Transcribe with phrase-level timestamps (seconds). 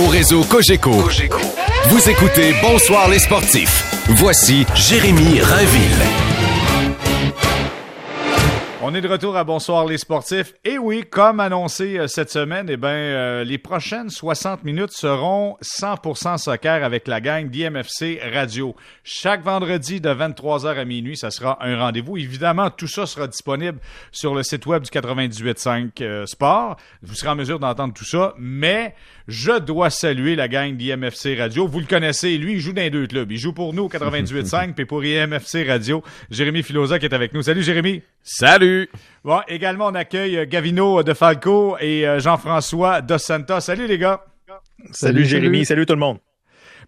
[0.00, 0.92] au réseau Cogeco.
[1.88, 3.84] Vous écoutez Bonsoir les sportifs.
[4.08, 6.30] Voici Jérémy Rainville.
[8.82, 10.54] On est de retour à Bonsoir les sportifs.
[10.64, 15.58] Et oui, comme annoncé euh, cette semaine, eh ben, euh, les prochaines 60 minutes seront
[15.62, 18.74] 100% soccer avec la gang d'IMFC Radio.
[19.04, 22.16] Chaque vendredi de 23h à minuit, ça sera un rendez-vous.
[22.16, 23.78] Évidemment, tout ça sera disponible
[24.12, 26.76] sur le site web du 98.5 euh, Sport.
[27.02, 28.94] Vous serez en mesure d'entendre tout ça, mais
[29.30, 31.66] je dois saluer la gang d'IMFC Radio.
[31.66, 33.30] Vous le connaissez, lui, il joue dans les deux clubs.
[33.30, 36.02] Il joue pour nous au 98.5 puis pour IMFC Radio.
[36.30, 37.42] Jérémy Filosa qui est avec nous.
[37.42, 38.02] Salut Jérémy.
[38.22, 38.90] Salut.
[39.24, 43.60] Bon, également, on accueille euh, Gavino de Falco et euh, Jean-François Dos Santos.
[43.60, 44.24] Salut les gars.
[44.90, 46.18] Salut, Jérémy, salut tout le monde.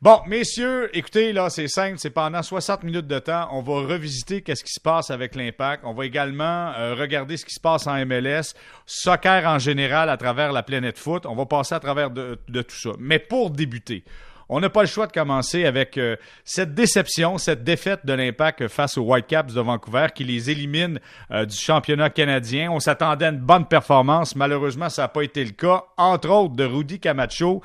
[0.02, 4.42] Bon, messieurs, écoutez, là, c'est simple, c'est pendant 60 minutes de temps, on va revisiter
[4.42, 5.84] qu'est-ce qui se passe avec l'Impact.
[5.86, 8.52] On va également euh, regarder ce qui se passe en MLS,
[8.84, 11.24] soccer en général à travers la planète foot.
[11.24, 12.90] On va passer à travers de, tout ça.
[12.98, 14.02] Mais pour débuter,
[14.48, 18.66] on n'a pas le choix de commencer avec euh, cette déception, cette défaite de l'Impact
[18.66, 20.98] face aux Whitecaps de Vancouver qui les élimine
[21.30, 22.72] euh, du championnat canadien.
[22.72, 24.34] On s'attendait à une bonne performance.
[24.34, 25.84] Malheureusement, ça n'a pas été le cas.
[25.96, 27.62] Entre autres, de Rudy Camacho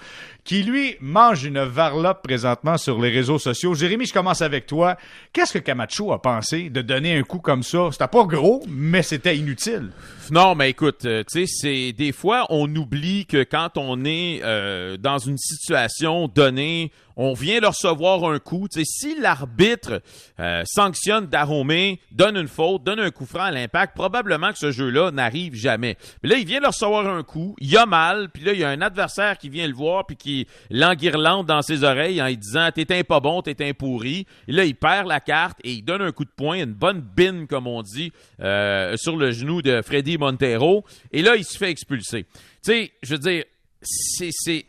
[0.48, 3.74] qui, lui, mange une varlope présentement sur les réseaux sociaux.
[3.74, 4.96] Jérémy, je commence avec toi.
[5.34, 7.90] Qu'est-ce que Camacho a pensé de donner un coup comme ça?
[7.92, 9.90] C'était pas gros, mais c'était inutile.
[10.32, 14.40] Non, mais écoute, euh, tu sais, c'est des fois on oublie que quand on est
[14.42, 18.68] euh, dans une situation donnée, on vient de recevoir un coup.
[18.72, 20.02] si l'arbitre
[20.40, 24.72] euh, sanctionne Daromé, donne une faute, donne un coup franc à l'impact, probablement que ce
[24.72, 25.98] jeu-là n'arrive jamais.
[26.22, 28.64] Mais là, il vient de recevoir un coup, il a mal, puis là, il y
[28.64, 32.38] a un adversaire qui vient le voir, puis qui l'enguirlande dans ses oreilles en lui
[32.38, 34.28] disant «T'es un pas bon, t'es un pourri».
[34.48, 37.48] Là, il perd la carte et il donne un coup de poing, une bonne bine,
[37.48, 40.86] comme on dit, euh, sur le genou de Freddy Montero.
[41.12, 42.26] Et là, il se fait expulser.
[42.64, 43.44] Tu sais, je veux dire,
[43.82, 44.66] c'est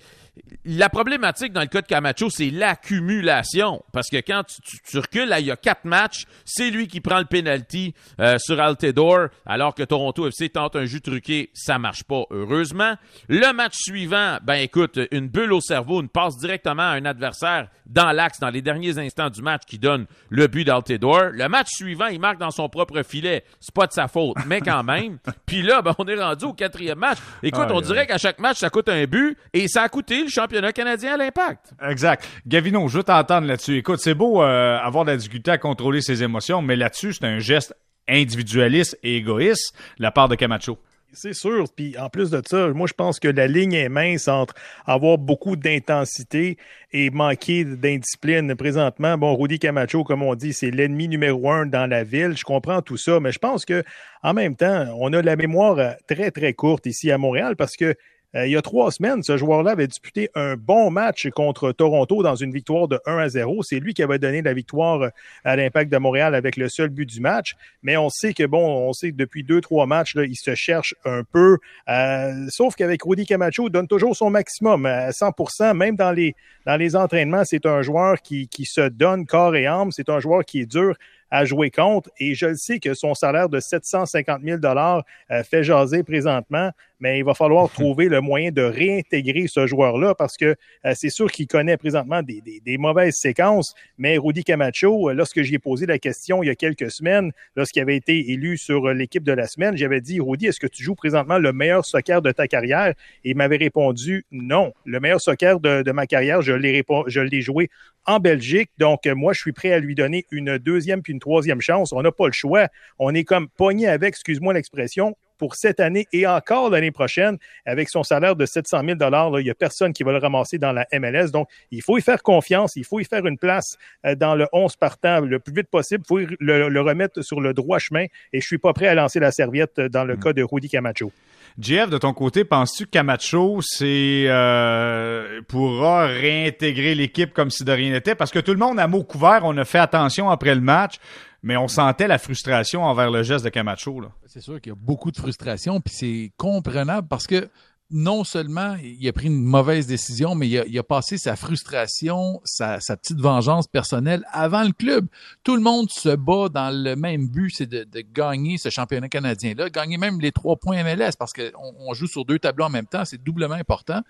[0.64, 3.82] la problématique dans le cas de Camacho, c'est l'accumulation.
[3.92, 7.18] Parce que quand tu, recules, là, il y a quatre matchs, c'est lui qui prend
[7.18, 12.04] le penalty euh, sur Altidore, alors que Toronto FC tente un jus truqué, ça marche
[12.04, 12.94] pas, heureusement.
[13.28, 17.68] Le match suivant, ben écoute, une bulle au cerveau, une passe directement à un adversaire
[17.86, 21.30] dans l'axe dans les derniers instants du match qui donne le but d'Altidore.
[21.32, 23.44] Le match suivant, il marque dans son propre filet.
[23.60, 25.18] C'est pas de sa faute, mais quand même.
[25.46, 27.18] Puis là, ben, on est rendu au quatrième match.
[27.42, 30.32] Écoute, on dirait qu'à chaque match, ça coûte un but et ça a coûté le
[30.32, 31.72] championnat canadien à l'impact.
[31.82, 32.26] Exact.
[32.46, 33.76] Gavino, je veux t'entendre là-dessus.
[33.76, 37.24] Écoute, c'est beau euh, avoir de la difficulté à contrôler ses émotions, mais là-dessus, c'est
[37.24, 37.74] un geste
[38.08, 40.78] individualiste et égoïste de la part de Camacho.
[41.12, 41.64] C'est sûr.
[41.74, 45.16] Puis en plus de ça, moi je pense que la ligne est mince entre avoir
[45.16, 46.58] beaucoup d'intensité
[46.92, 48.54] et manquer d'indiscipline.
[48.54, 52.36] Présentement, bon, Rudy Camacho, comme on dit, c'est l'ennemi numéro un dans la ville.
[52.36, 53.82] Je comprends tout ça, mais je pense que
[54.22, 57.94] en même temps, on a la mémoire très très courte ici à Montréal parce que
[58.34, 62.22] euh, il y a trois semaines, ce joueur-là avait disputé un bon match contre Toronto
[62.22, 63.62] dans une victoire de 1 à 0.
[63.62, 65.08] C'est lui qui avait donné la victoire euh,
[65.44, 67.56] à l'Impact de Montréal avec le seul but du match.
[67.82, 70.54] Mais on sait que, bon, on sait que depuis deux, trois matchs, là, il se
[70.54, 71.56] cherche un peu.
[71.88, 76.34] Euh, sauf qu'avec Rudy Camacho, il donne toujours son maximum à 100% même dans les,
[76.66, 77.44] dans les entraînements.
[77.44, 79.90] C'est un joueur qui, qui se donne corps et âme.
[79.90, 80.96] C'est un joueur qui est dur
[81.30, 82.10] à jouer contre.
[82.18, 85.04] Et je le sais que son salaire de 750 000 dollars
[85.44, 90.36] fait jaser présentement mais il va falloir trouver le moyen de réintégrer ce joueur-là parce
[90.36, 95.14] que euh, c'est sûr qu'il connaît présentement des, des, mauvaises séquences, mais Rudy Camacho, euh,
[95.14, 98.56] lorsque j'y ai posé la question il y a quelques semaines, lorsqu'il avait été élu
[98.56, 101.84] sur l'équipe de la semaine, j'avais dit, Rudy, est-ce que tu joues présentement le meilleur
[101.84, 102.94] soccer de ta carrière?
[103.24, 104.72] Et il m'avait répondu, non.
[104.84, 107.70] Le meilleur soccer de, de ma carrière, je l'ai, joué
[108.06, 108.70] en Belgique.
[108.78, 111.92] Donc, euh, moi, je suis prêt à lui donner une deuxième puis une troisième chance.
[111.92, 112.68] On n'a pas le choix.
[112.98, 117.88] On est comme pogné avec, excuse-moi l'expression, pour cette année et encore l'année prochaine, avec
[117.88, 118.98] son salaire de 700 000
[119.38, 121.30] il n'y a personne qui va le ramasser dans la MLS.
[121.32, 124.46] Donc, il faut y faire confiance, il faut y faire une place euh, dans le
[124.52, 126.02] 11 partant le plus vite possible.
[126.04, 129.20] Il faut le, remettre sur le droit chemin et je suis pas prêt à lancer
[129.20, 130.20] la serviette dans le mm.
[130.20, 131.12] cas de Rudy Camacho.
[131.58, 137.72] Jeff, de ton côté, penses-tu que Camacho c'est euh, pourra réintégrer l'équipe comme si de
[137.72, 138.14] rien n'était?
[138.14, 140.98] Parce que tout le monde a mot couvert, on a fait attention après le match
[141.42, 144.02] mais on sentait la frustration envers le geste de Camacho.
[144.26, 147.48] C'est sûr qu'il y a beaucoup de frustration, puis c'est comprenable parce que
[147.90, 152.78] non seulement il a pris une mauvaise décision, mais il a, passé sa frustration, sa,
[152.78, 155.06] petite vengeance personnelle avant le club.
[155.42, 159.70] Tout le monde se bat dans le même but, c'est de, gagner ce championnat canadien-là,
[159.70, 162.86] gagner même les trois points MLS parce qu'on on joue sur deux tableaux en même
[162.86, 164.02] temps, c'est doublement important.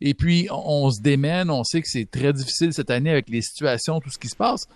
[0.00, 3.40] Et puis, on se démène, on sait que c'est très difficile cette année avec les
[3.42, 4.66] situations, tout ce qui se passe.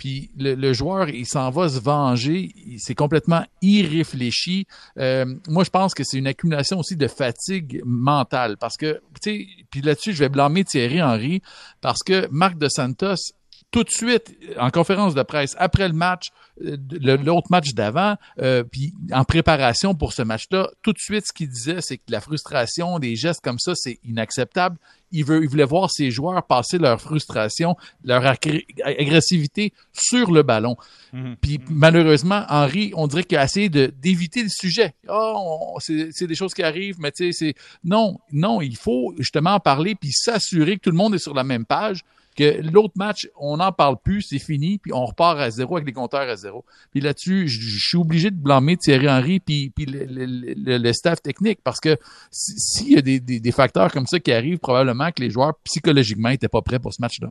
[0.00, 4.66] Puis le, joueur, il s'en va se venger, c'est complètement irréfléchi.
[4.96, 9.30] Euh, moi, je pense que c'est une accumulation aussi de fatigue mentale, parce que, tu
[9.30, 11.42] sais, puis là-dessus, je vais blâmer Thierry Henry,
[11.82, 13.34] parce que Marc de Santos
[13.70, 16.30] tout de suite, en conférence de presse, après le match,
[16.64, 21.32] euh, l'autre match d'avant, euh, puis en préparation pour ce match-là, tout de suite, ce
[21.32, 24.76] qu'il disait, c'est que la frustration, des gestes comme ça, c'est inacceptable.
[25.12, 30.76] Il, veut, il voulait voir ses joueurs passer leur frustration, leur agressivité sur le ballon.
[31.12, 31.36] Mhm.
[31.40, 34.94] Puis malheureusement, Henri, on dirait qu'il a essayé d'éviter le sujet.
[35.08, 39.54] Oh, c'est des choses qui arrivent, mais tu sais, c'est non, non, il faut justement
[39.54, 42.04] en parler puis s'assurer que tout le monde est sur la même page
[42.36, 45.86] que l'autre match, on n'en parle plus, c'est fini, puis on repart à zéro avec
[45.86, 46.64] les compteurs à zéro.
[46.92, 51.60] Puis là-dessus, je suis obligé de blâmer Thierry Henry puis, le, le, le, staff technique
[51.64, 51.96] parce que
[52.30, 55.54] s'il y a des, des, des, facteurs comme ça qui arrivent, probablement que les joueurs
[55.64, 57.28] psychologiquement n'étaient pas prêts pour ce match-là.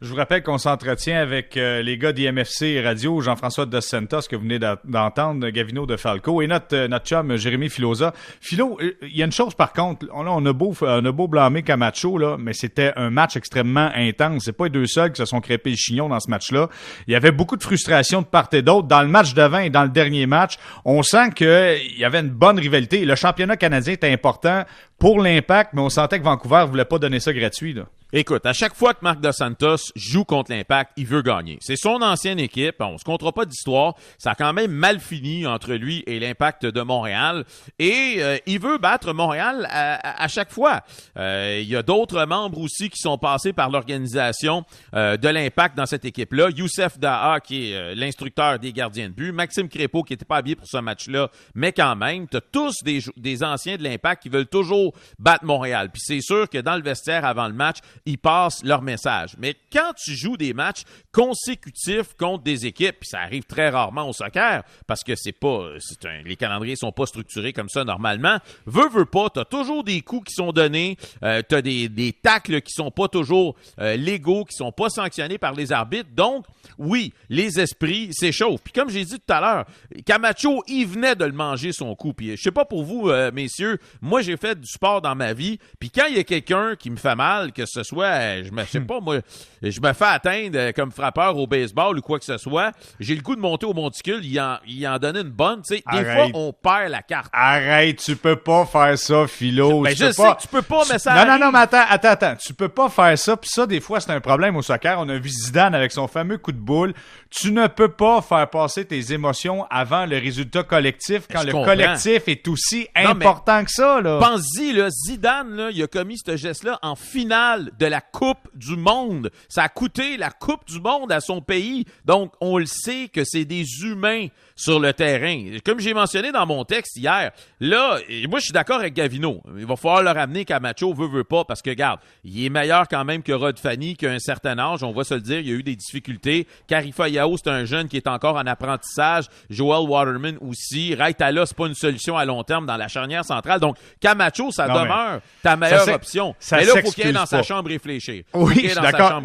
[0.00, 4.36] Je vous rappelle qu'on s'entretient avec euh, les gars d'IMFC Radio, Jean-François Dos Santos que
[4.36, 8.14] vous venez d'entendre, Gavino de Falco et notre, euh, notre chum Jérémy Filosa.
[8.40, 11.12] Philo, euh, il y a une chose par contre, on, on, a, beau, on a
[11.12, 15.12] beau blâmer Camacho, là, mais c'était un match extrêmement intense c'est pas les deux seuls
[15.12, 16.68] qui se sont crépés le chignon dans ce match-là.
[17.06, 18.88] Il y avait beaucoup de frustration de part et d'autre.
[18.88, 22.30] Dans le match 20 et dans le dernier match, on sent qu'il y avait une
[22.30, 23.04] bonne rivalité.
[23.04, 24.64] Le championnat canadien était important
[24.98, 27.72] pour l'impact, mais on sentait que Vancouver voulait pas donner ça gratuit.
[27.74, 27.84] Là.
[28.10, 31.58] Écoute, à chaque fois que Marc Dos Santos joue contre l'Impact, il veut gagner.
[31.60, 35.46] C'est son ancienne équipe, on se comptera pas d'histoire, ça a quand même mal fini
[35.46, 37.44] entre lui et l'Impact de Montréal,
[37.78, 40.80] et euh, il veut battre Montréal à, chaque fois.
[41.18, 44.64] Euh, il y a d'autres membres aussi qui sont passés par l'organisation
[44.94, 46.48] euh, de l'Impact dans cette équipe-là.
[46.48, 50.56] Youssef Daha, qui est l'instructeur des gardiens de but, Maxime Crépeau, qui n'était pas habillé
[50.56, 54.46] pour ce match-là, mais quand même, tu tous des, des anciens de l'Impact qui veulent
[54.46, 55.90] toujours battre Montréal.
[55.92, 59.34] Puis c'est sûr que dans le vestiaire avant le match, ils passent leur message.
[59.38, 64.08] Mais quand tu joues des matchs consécutifs contre des équipes, puis ça arrive très rarement
[64.08, 67.84] au soccer, parce que c'est pas, c'est un, les calendriers sont pas structurés comme ça
[67.84, 72.12] normalement, veux, veux pas, t'as toujours des coups qui sont donnés, euh, t'as des, des
[72.12, 76.46] tacles qui sont pas toujours euh, légaux, qui sont pas sanctionnés par les arbitres, donc
[76.78, 78.62] oui, les esprits s'échauffent.
[78.62, 79.64] Puis comme j'ai dit tout à l'heure,
[80.06, 82.12] Camacho, il venait de le manger son coup.
[82.12, 85.32] Puis je sais pas pour vous, euh, messieurs, moi j'ai fait du sport dans ma
[85.32, 88.50] vie, puis quand il y a quelqu'un qui me fait mal, que ce soit, je
[88.50, 89.18] me sais pas, moi,
[89.62, 93.22] je me fais atteindre comme frappeur au baseball ou quoi que ce soit, j'ai le
[93.22, 95.82] coup de monter au monticule, il en, il en donnait une bonne, tu sais.
[95.92, 97.30] Des fois, on perd la carte.
[97.32, 99.82] Arrête, tu peux pas faire ça, Philo.
[99.82, 100.34] Ben, tu je sais pas...
[100.34, 102.36] que tu peux pas, mais ça Non, non, non, mais attends, attends, attends.
[102.36, 104.98] Tu peux pas faire ça, puis ça, des fois, c'est un problème au soccer.
[104.98, 106.94] On a vu Zidane avec son fameux coup de boule.
[107.30, 112.28] Tu ne peux pas faire passer tes émotions avant le résultat collectif quand le collectif
[112.28, 114.18] est aussi important que ça, là.
[114.20, 118.76] Pense-y, là, Zidane, là, il a commis ce geste-là en finale de la Coupe du
[118.76, 119.30] Monde.
[119.48, 121.84] Ça a coûté la Coupe du Monde à son pays.
[122.04, 124.26] Donc, on le sait que c'est des humains
[124.56, 125.58] sur le terrain.
[125.64, 127.30] Comme j'ai mentionné dans mon texte hier,
[127.60, 127.98] là,
[128.28, 129.42] moi, je suis d'accord avec Gavino.
[129.56, 132.88] Il va falloir le ramener Camacho veut, veut pas, parce que, regarde, il est meilleur
[132.88, 134.82] quand même que Rod Fanny, qu'à un certain âge.
[134.82, 136.46] On va se le dire, il y a eu des difficultés.
[136.66, 139.26] Carifa Yao, c'est un jeune qui est encore en apprentissage.
[139.48, 140.94] Joel Waterman aussi.
[140.94, 143.60] Raitala, c'est pas une solution à long terme dans la charnière centrale.
[143.60, 146.34] Donc, Camacho, ça demeure ta meilleure option.
[146.38, 148.24] Ça mais là, il faut qu'il ait dans sa chambre réfléchir.
[148.34, 149.22] Oui, je suis d'accord.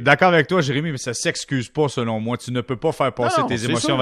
[0.00, 2.36] D'accord avec toi, Jérémy, mais ça s'excuse pas, selon moi.
[2.36, 3.98] Tu ne peux pas faire passer tes émotions.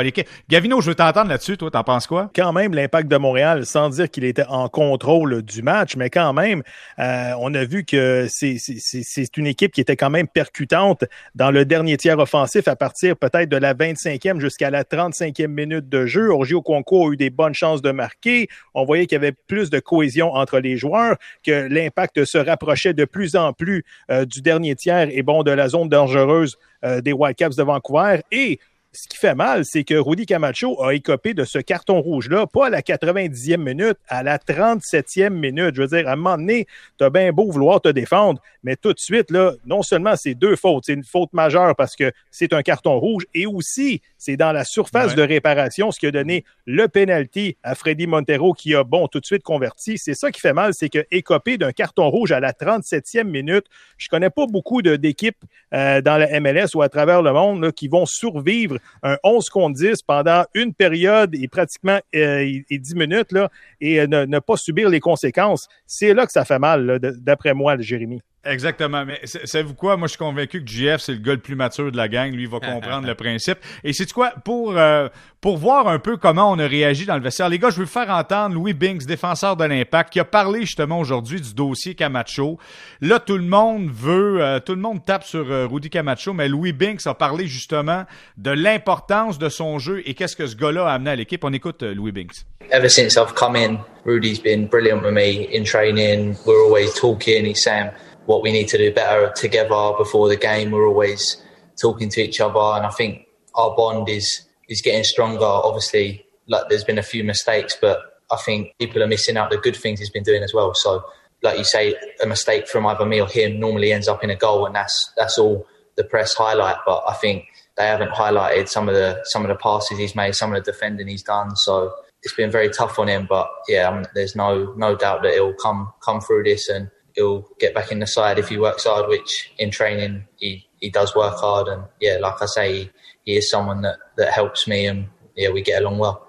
[0.49, 1.57] Gavino, je veux t'entendre là-dessus.
[1.57, 2.31] Toi, t'en penses quoi?
[2.35, 6.33] Quand même, l'impact de Montréal, sans dire qu'il était en contrôle du match, mais quand
[6.33, 6.63] même,
[6.99, 11.65] euh, on a vu que c'est une équipe qui était quand même percutante dans le
[11.65, 16.31] dernier tiers offensif à partir peut-être de la 25e jusqu'à la 35e minute de jeu.
[16.31, 18.49] Orgio Concours a eu des bonnes chances de marquer.
[18.75, 22.95] On voyait qu'il y avait plus de cohésion entre les joueurs, que l'impact se rapprochait
[22.95, 23.82] de plus en plus
[24.25, 28.23] du dernier tiers et bon de la zone dangereuse euh, des Whitecaps de Vancouver.
[28.33, 28.59] Et
[28.95, 32.67] ce qui fait mal, c'est que Rudy Camacho a écopé de ce carton rouge-là, pas
[32.67, 35.75] à la 90e minute, à la 37e minute.
[35.75, 36.67] Je veux dire, à un moment donné,
[36.99, 40.57] t'as bien beau vouloir te défendre, mais tout de suite, là, non seulement c'est deux
[40.57, 44.53] fautes, c'est une faute majeure parce que c'est un carton rouge, et aussi, c'est dans
[44.53, 48.85] la surface de réparation, ce qui a donné le penalty à Freddy Montero qui a,
[48.85, 49.97] bon, tout de suite converti.
[49.97, 53.65] C'est ça qui fait mal, c'est que écopé d'un carton rouge à la 37e minute,
[53.97, 57.73] je connais pas beaucoup d'équipes euh, dans la MLS ou à travers le monde là,
[57.73, 62.95] qui vont survivre un 11 contre 10 pendant une période et pratiquement euh, et 10
[62.95, 65.69] minutes là, et euh, ne, pas subir les conséquences.
[65.87, 68.21] C'est là que ça fait mal, d'après moi, Jérémy.
[68.45, 69.05] Exactement.
[69.05, 69.97] Mais savez-vous quoi?
[69.97, 72.33] Moi, je suis convaincu que GF, c'est le gars le plus mature de la gang.
[72.33, 73.59] Lui, il va comprendre le principe.
[73.85, 74.33] Et c'est quoi?
[74.45, 75.09] Pour, euh,
[75.41, 77.87] pour voir un peu comment on a réagi dans le vestiaire, les gars, je veux
[77.87, 82.59] faire entendre Louis Binks, défenseur de l'Impact, qui a parlé justement aujourd'hui du dossier Camacho.
[83.01, 86.49] Là, tout le monde veut, euh, tout le monde tape sur euh, Rudy Camacho, mais
[86.49, 88.05] Louis Binks a parlé justement
[88.39, 91.45] de l'importance de son jeu et qu'est-ce que ce gars-là a amené à l'équipe.
[91.45, 92.45] On écoute Louis Binks.
[92.71, 96.37] Ever since I've come in, Rudy's been brilliant with me in training.
[96.47, 97.45] We're always talking.
[97.45, 97.91] He's saying,
[98.27, 100.71] what we need to do better together before the game.
[100.71, 101.43] We're always
[101.81, 105.45] talking to each other, and I think our bond is is getting stronger.
[105.45, 107.99] Obviously, like there's been a few mistakes, but
[108.31, 110.75] I think people are missing out the good things he's been doing as well.
[110.75, 111.05] So,
[111.43, 114.37] like you say, a mistake from either me or him normally ends up in a
[114.37, 116.77] goal, and that's that's all the press highlight.
[116.87, 117.45] But I think
[117.77, 120.73] they haven't highlighted some of the some of the passes he's made, some of the
[120.73, 121.57] defending he's done.
[121.57, 123.27] So it's been very tough on him.
[123.29, 126.91] But yeah, I mean, there's no no doubt that he'll come come through this and
[127.15, 130.91] he'll get back in the side if he works hard, which in training he, he
[130.91, 131.69] does work hard.
[131.69, 132.91] And yeah, like I say, he,
[133.25, 136.29] he is someone that, that helps me and yeah, we get along well.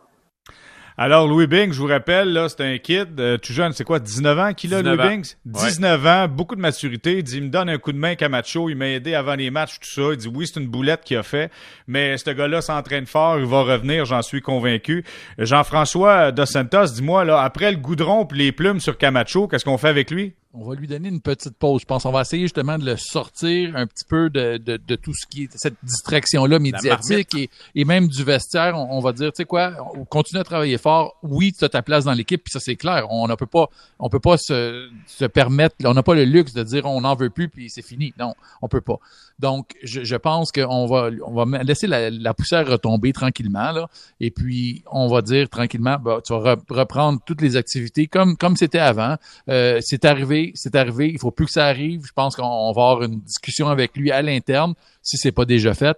[0.95, 3.99] Alors, Louis Binks, je vous rappelle, là, c'est un kid, euh, tout jeune, c'est quoi,
[3.99, 5.37] 19 ans qu'il a, Louis Binks?
[5.45, 7.17] 19 ans, beaucoup de maturité.
[7.17, 9.49] Il dit, il me donne un coup de main Camacho, il m'a aidé avant les
[9.49, 10.01] matchs, tout ça.
[10.11, 11.51] Il dit, oui, c'est une boulette qu'il a fait,
[11.87, 15.03] mais ce gars-là s'entraîne fort, il va revenir, j'en suis convaincu.
[15.39, 19.79] Jean-François Dos Santos, dis-moi, là, après le goudron et les plumes sur Camacho, qu'est-ce qu'on
[19.79, 20.35] fait avec lui?
[20.53, 21.81] On va lui donner une petite pause.
[21.81, 24.95] Je pense qu'on va essayer justement de le sortir un petit peu de, de, de
[24.95, 28.77] tout ce qui est cette distraction-là médiatique et, et, même du vestiaire.
[28.77, 31.15] On, va dire, tu sais quoi, on continue à travailler fort.
[31.23, 33.07] Oui, tu as ta place dans l'équipe, puis ça c'est clair.
[33.09, 33.67] On ne peut pas,
[33.97, 37.15] on peut pas se, se permettre, on n'a pas le luxe de dire on n'en
[37.15, 38.13] veut plus puis c'est fini.
[38.19, 38.99] Non, on peut pas.
[39.39, 43.89] Donc, je, je pense qu'on va, on va laisser la, la, poussière retomber tranquillement là,
[44.19, 48.55] et puis on va dire tranquillement, bah, tu vas reprendre toutes les activités comme comme
[48.55, 49.17] c'était avant.
[49.49, 52.05] Euh, c'est arrivé c'est arrivé, il faut plus que ça arrive.
[52.05, 55.73] Je pense qu'on va avoir une discussion avec lui à l'interne, si c'est pas déjà
[55.73, 55.97] fait.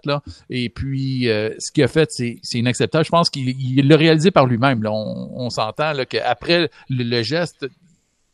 [0.50, 3.04] Et puis, euh, ce qu'il a fait, c'est inacceptable.
[3.04, 4.82] Je pense qu'il l'a réalisé par lui-même.
[4.86, 7.66] On, s'entend qu'après le, le, geste,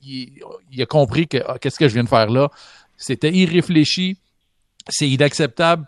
[0.03, 0.33] il,
[0.71, 2.51] il, a compris que ah, qu'est-ce que je viens de faire là?
[2.97, 4.17] C'était irréfléchi,
[4.89, 5.87] c'est inacceptable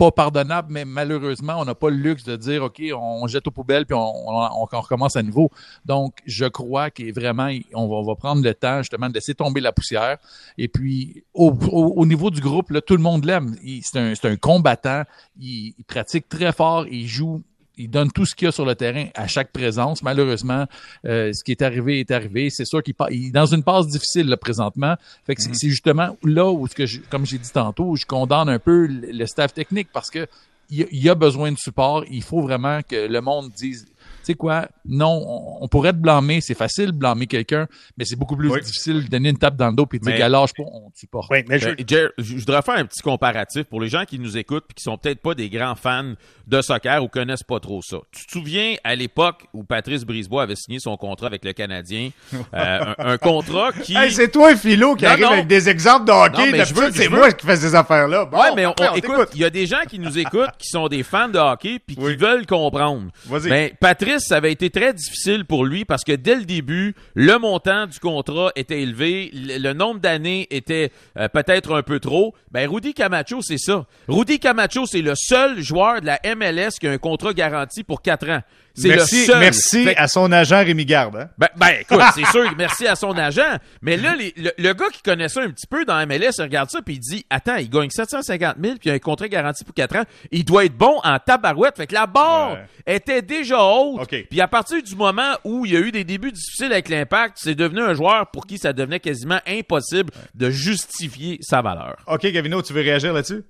[0.00, 3.50] pas pardonnable, mais malheureusement, on n'a pas le luxe de dire, OK, on jette aux
[3.50, 5.50] poubelles puis on, recommence à nouveau.
[5.84, 9.72] Donc, je crois qu'il vraiment, on va, prendre le temps justement de laisser tomber la
[9.72, 10.16] poussière.
[10.56, 13.54] Et puis, au, niveau du groupe, là, tout le monde l'aime.
[13.82, 15.02] C'est un, un, combattant.
[15.38, 16.86] il, pratique très fort.
[16.86, 17.42] Il joue
[17.80, 20.02] il donne tout ce qu'il y a sur le terrain à chaque présence.
[20.02, 20.66] Malheureusement,
[21.06, 22.50] euh, ce qui est arrivé est arrivé.
[22.50, 24.96] C'est sûr qu'il est dans une passe difficile là, présentement.
[25.26, 25.70] Fait que c'est mhm.
[25.70, 29.54] justement là où, ce que comme j'ai dit tantôt, je condamne un peu le staff
[29.54, 30.26] technique parce que
[30.70, 32.04] il y a besoin de support.
[32.10, 33.86] Il faut vraiment que le monde dise
[34.22, 38.36] sais quoi, non, on, pourrait te blâmer, c'est facile de blâmer quelqu'un, mais c'est beaucoup
[38.36, 40.90] plus difficile de donner une tape dans le dos puis de dire galage pas, on
[40.90, 41.30] te supporte.
[41.48, 41.70] mais je...
[42.18, 42.34] je...
[42.36, 45.20] voudrais faire un petit comparatif pour les gens qui nous écoutent puis qui sont peut-être
[45.20, 46.14] pas des grands fans
[46.46, 47.98] de soccer ou connaissent pas trop ça.
[48.10, 52.10] Tu te souviens à l'époque où Patrice Brisebois avait signé son contrat avec le Canadien,
[52.54, 56.64] euh, un, contrat qui hey, c'est toi Philo qui arrive avec des exemples de hockey,
[56.92, 58.24] c'est moi qui fais ces affaires-là.
[58.24, 60.88] Bon, ouais, mais on, écoute, il y a des gens qui nous écoutent qui sont
[60.88, 63.10] des fans de hockey puis qui veulent comprendre.
[63.26, 63.48] Vas-y.
[63.48, 67.38] Ben, Patrice ça avait été très difficile pour lui parce que dès le début, le
[67.38, 72.34] montant du contrat était élevé, le, nombre d'années était euh, peut-être un peu trop.
[72.50, 73.86] Ben Rudy Camacho, c'est ça.
[74.08, 78.02] Rudy Camacho, c'est le seul joueur de la MLS qui a un contrat garanti pour
[78.02, 78.40] quatre ans.
[78.74, 79.38] C'est merci, le seul.
[79.40, 81.16] Merci à son agent Rémi Garde.
[81.16, 81.28] Hein?
[81.38, 83.58] Ben, ben, écoute, c'est sûr, merci à son agent.
[83.82, 86.80] Mais là, le, gars qui connaît ça un petit peu dans MLS, il regarde ça
[86.82, 89.74] puis il dit, attends, il gagne 750 000 puis il a un contrat garanti pour
[89.74, 90.04] 4 ans.
[90.30, 91.76] Il doit être bon en tabarouette.
[91.76, 94.08] Fait que la barre était déjà haute.
[94.08, 97.38] Puis à partir du moment où il y a eu des débuts difficiles avec l'impact,
[97.40, 101.96] c'est devenu un joueur pour qui ça devenait quasiment impossible de justifier sa valeur.
[102.06, 103.42] OK, Gavino, tu veux réagir là-dessus?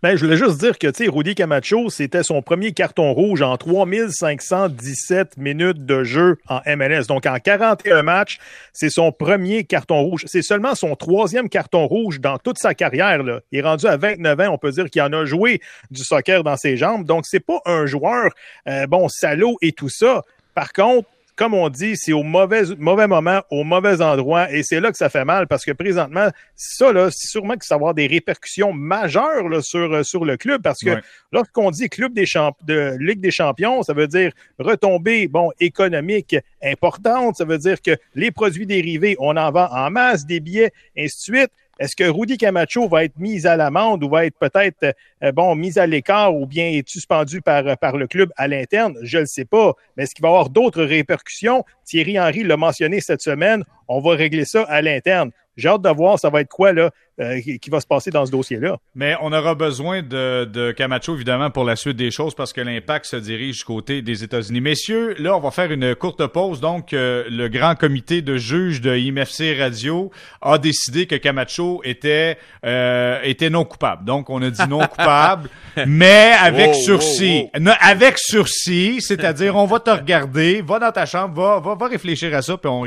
[0.00, 3.42] Ben, je voulais juste dire que, tu sais, Rudy Camacho, c'était son premier carton rouge
[3.42, 7.06] en 3517 minutes de jeu en MLS.
[7.08, 8.38] Donc, en 41 matchs,
[8.72, 10.22] c'est son premier carton rouge.
[10.28, 13.40] C'est seulement son troisième carton rouge dans toute sa carrière, là.
[13.50, 14.52] Il est rendu à 29 ans.
[14.52, 17.04] On peut dire qu'il en a joué du soccer dans ses jambes.
[17.04, 18.30] Donc, c'est pas un joueur,
[18.68, 20.22] euh, bon, salaud et tout ça.
[20.54, 24.80] Par contre, comme on dit, c'est au mauvais, mauvais moment, au mauvais endroit, et c'est
[24.80, 27.78] là que ça fait mal, parce que présentement, ça, là, c'est sûrement que ça va
[27.78, 32.12] avoir des répercussions majeures là, sur, euh, sur le club, parce que lorsqu'on dit club
[32.12, 37.58] des champ de Ligue des champions, ça veut dire retombée, bon, économique importante, ça veut
[37.58, 41.50] dire que les produits dérivés, on en vend en masse, des billets, ainsi de suite.
[41.78, 45.54] Est-ce que Rudy Camacho va être mis à l'amende ou va être peut-être euh, bon
[45.54, 48.96] mis à l'écart ou bien est suspendu par, par le club à l'interne?
[49.02, 49.74] Je ne le sais pas.
[49.96, 51.64] Mais est-ce qu'il va y avoir d'autres répercussions?
[51.84, 53.64] Thierry Henry l'a mentionné cette semaine.
[53.86, 55.30] On va régler ça à l'interne.
[55.56, 56.90] j'ai hâte de voir ça va être quoi là
[57.20, 58.76] euh, qui va se passer dans ce dossier-là.
[58.94, 62.60] Mais on aura besoin de, de, Camacho, évidemment, pour la suite des choses, parce que
[62.60, 64.60] l'impact se dirige du côté des États-Unis.
[64.60, 66.60] Messieurs, là, on va faire une courte pause.
[66.60, 72.38] Donc, euh, le grand comité de juges de IMFC Radio a décidé que Camacho était,
[72.64, 74.04] euh, était non coupable.
[74.04, 75.50] Donc, on a dit non coupable,
[75.88, 77.48] mais avec sursis.
[77.80, 82.32] avec sursis, c'est-à-dire, on va te regarder, va dans ta chambre, va, va, va réfléchir
[82.36, 82.84] à ça, puis on,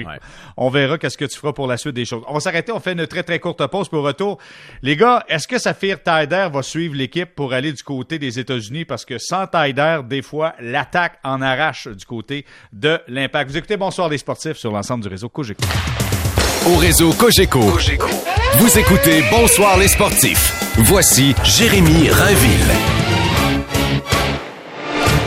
[0.55, 2.23] on verra qu'est-ce que tu feras pour la suite des choses.
[2.29, 4.20] On va s'arrêter, on fait une très, très courte pause pour retour
[4.81, 8.85] les gars, est-ce que Saphir Taider va suivre l'équipe pour aller du côté des États-Unis?
[8.85, 13.51] Parce que sans Taider, des fois, l'attaque en arrache du côté de l'impact.
[13.51, 15.63] Vous écoutez Bonsoir les sportifs sur l'ensemble du réseau Cogeco.
[16.67, 20.53] Au réseau Cogeco, vous écoutez Bonsoir les sportifs.
[20.77, 23.00] Voici Jérémy Rainville.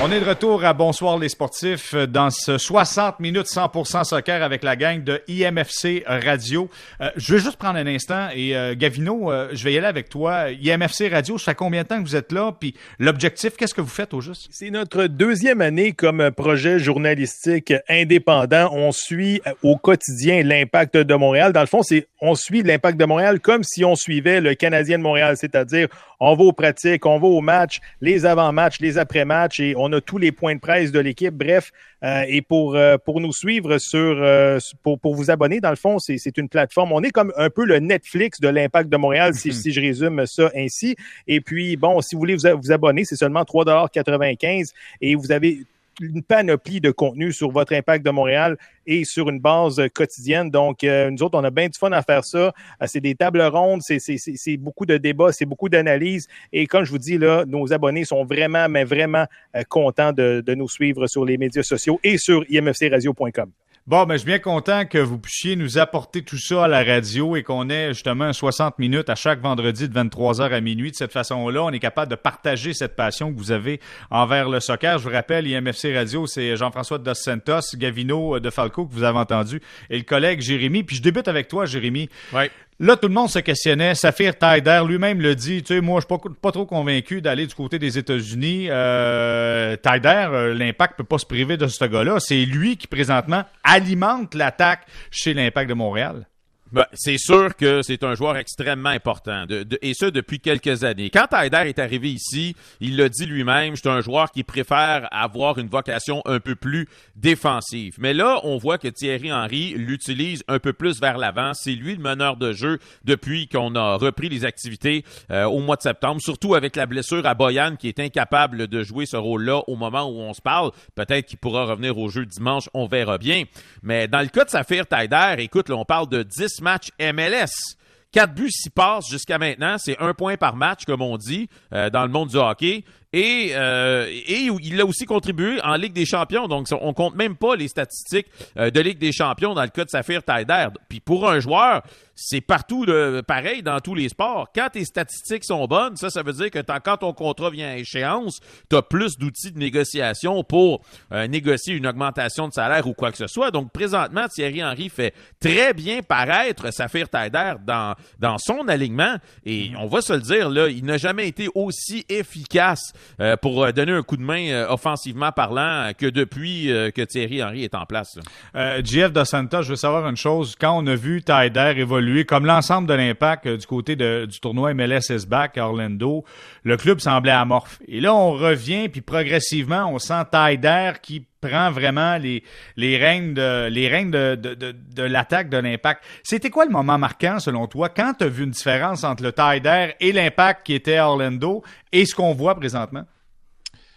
[0.07, 4.63] On est de retour à Bonsoir les sportifs dans ce 60 minutes 100% soccer avec
[4.63, 6.69] la gang de IMFC Radio.
[7.01, 9.87] Euh, je veux juste prendre un instant et euh, Gavino, euh, je vais y aller
[9.87, 10.51] avec toi.
[10.51, 12.53] IMFC Radio, ça fait combien de temps que vous êtes là?
[12.53, 14.49] Puis l'objectif, qu'est-ce que vous faites au juste?
[14.51, 18.69] C'est notre deuxième année comme projet journalistique indépendant.
[18.75, 21.55] On suit au quotidien l'impact de Montréal.
[21.55, 24.99] Dans le fond, c'est on suit l'impact de Montréal comme si on suivait le Canadien
[24.99, 25.89] de Montréal, c'est-à-dire
[26.25, 30.01] on va aux pratiques, on va aux matchs, les avant-matchs, les après-matchs et on a
[30.01, 31.35] tous les points de presse de l'équipe.
[31.35, 31.71] Bref,
[32.03, 35.77] euh, et pour, euh, pour nous suivre sur, euh, pour, pour vous abonner, dans le
[35.77, 36.93] fond, c'est une plateforme.
[36.93, 40.25] On est comme un peu le Netflix de l'impact de Montréal, si, si je résume
[40.27, 40.97] ça ainsi.
[41.27, 45.61] Et puis, bon, si vous voulez vous, vous abonner, c'est seulement 3,95 et vous avez
[46.01, 50.51] une panoplie de contenu sur votre impact de Montréal et sur une base quotidienne.
[50.51, 52.39] Donc, euh, nous autres, on a bien du fun à faire ça.
[52.39, 56.29] Euh, c'est des tables rondes, c'est beaucoup de débats, c'est beaucoup d'analyses.
[56.53, 60.43] Et comme je vous dis, là, nos abonnés sont vraiment, mais vraiment euh, contents de,
[60.45, 63.51] de nous suivre sur les médias sociaux et sur imfcradio.com.
[63.87, 66.83] Bon, ben, je suis bien content que vous puissiez nous apporter tout ça à la
[66.83, 70.91] radio et qu'on ait justement 60 minutes à chaque vendredi de 23h à minuit.
[70.91, 74.61] De cette façon-là, on est capable de partager cette passion que vous avez envers le
[74.61, 74.97] soccer.
[74.97, 79.19] Je vous rappelle, IMFC Radio, c'est Jean-François Dos Santos, Gavino de Falco que vous avez
[79.19, 79.61] entendu
[79.91, 80.83] et le collègue Jérémy.
[80.83, 82.09] Puis je débute avec toi, Jérémy.
[82.33, 82.51] Ouais.
[82.81, 83.95] Là, tout le monde se questionnait.
[83.95, 85.63] Saphir Taider lui-même le dit.
[85.63, 88.67] Tu sais, moi, je suis pas, trop convaincu d'aller du côté des États-Unis.
[88.69, 92.19] Euh, euh, l'Impact peut pas se priver de ce gars-là.
[92.19, 96.27] C'est lui qui, présentement, alimente l'attaque chez l'Impact de Montréal.
[96.75, 101.09] Ben, c'est sûr que c'est un joueur extrêmement important, de, et ce depuis quelques années.
[101.09, 105.59] Quand Taider est arrivé ici, il l'a dit lui-même, c'est un joueur qui préfère avoir
[105.59, 107.95] une vocation un peu plus défensive.
[107.99, 111.55] Mais là, on voit que Thierry Henry l'utilise un peu plus vers l'avant.
[111.55, 115.77] C'est lui le meneur de jeu depuis qu'on a repris les activités euh, au mois
[115.77, 119.63] de septembre, surtout avec la blessure à Boyan qui est incapable de jouer ce rôle-là
[119.69, 120.73] au moment où on se parle.
[120.97, 123.45] Peut-être qu'il pourra revenir au jeu dimanche, on verra bien.
[123.85, 127.77] Mais dans le cas de Saphir Taider, écoute, là, on parle de 10 match MLS.
[128.11, 129.77] Quatre buts, s'y passent jusqu'à maintenant.
[129.79, 132.85] C'est un point par match, comme on dit, euh, dans le monde du hockey.
[133.17, 136.49] Et, euh, et il a aussi contribué en Ligue des Champions.
[136.49, 138.27] Donc, on compte même pas les statistiques
[138.59, 140.67] euh, de Ligue des Champions dans le cas de Saphir Taider.
[140.89, 141.83] Puis pour un joueur,
[142.17, 142.87] c'est partout
[143.27, 144.49] pareil dans tous les sports.
[144.55, 147.77] Quand tes statistiques sont bonnes, ça, ça veut dire que quand ton contrat vient à
[147.77, 152.95] échéance, tu as plus d'outils de négociation pour euh, négocier une augmentation de salaire ou
[152.95, 153.51] quoi que ce soit.
[153.51, 159.17] Donc, présentement, Thierry Henry fait très bien paraître Saphir Taider dans, dans son alignement.
[159.45, 163.65] Et on va se le dire, là, il n'a jamais été aussi efficace euh, pour
[163.65, 167.75] euh, donner un coup de main euh, offensivement parlant que depuis que Thierry Henry est
[167.75, 168.19] en place.
[168.55, 170.57] GF de Santa, je veux savoir une chose.
[170.59, 175.27] Quand on a vu Tyder évoluer, comme l'ensemble de l'impact du côté du tournoi MLS
[175.29, 176.25] back à Orlando,
[176.65, 177.81] le club semblait amorphe.
[177.87, 182.43] Et là, on revient, puis progressivement, on sent Tyder qui prend vraiment les,
[182.77, 186.03] les règnes de, les règnes de, de, l'attaque de l'impact.
[186.23, 187.91] C'était quoi le moment marquant selon toi?
[187.91, 192.07] Quand tu as vu une différence entre le Tider et l'impact qui était Orlando et
[192.07, 193.05] ce qu'on voit présentement?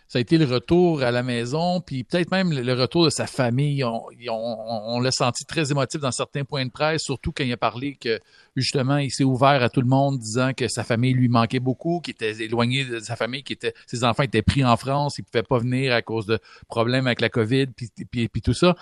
[0.08, 3.28] Ça a été le retour à la maison, puis peut-être même le retour de sa
[3.28, 3.84] famille.
[3.84, 7.96] On, l'a senti très émotif dans certains points de presse, surtout quand il a parlé
[7.96, 8.20] que
[8.56, 12.00] justement il s'est ouvert à tout le monde, disant que sa famille lui manquait beaucoup,
[12.00, 15.24] qu'il était éloigné de sa famille, qu'il était, ses enfants étaient pris en France, il
[15.24, 16.40] pouvait pas venir à cause de
[16.70, 17.90] problèmes avec la COVID, puis,
[18.30, 18.76] puis, tout ça.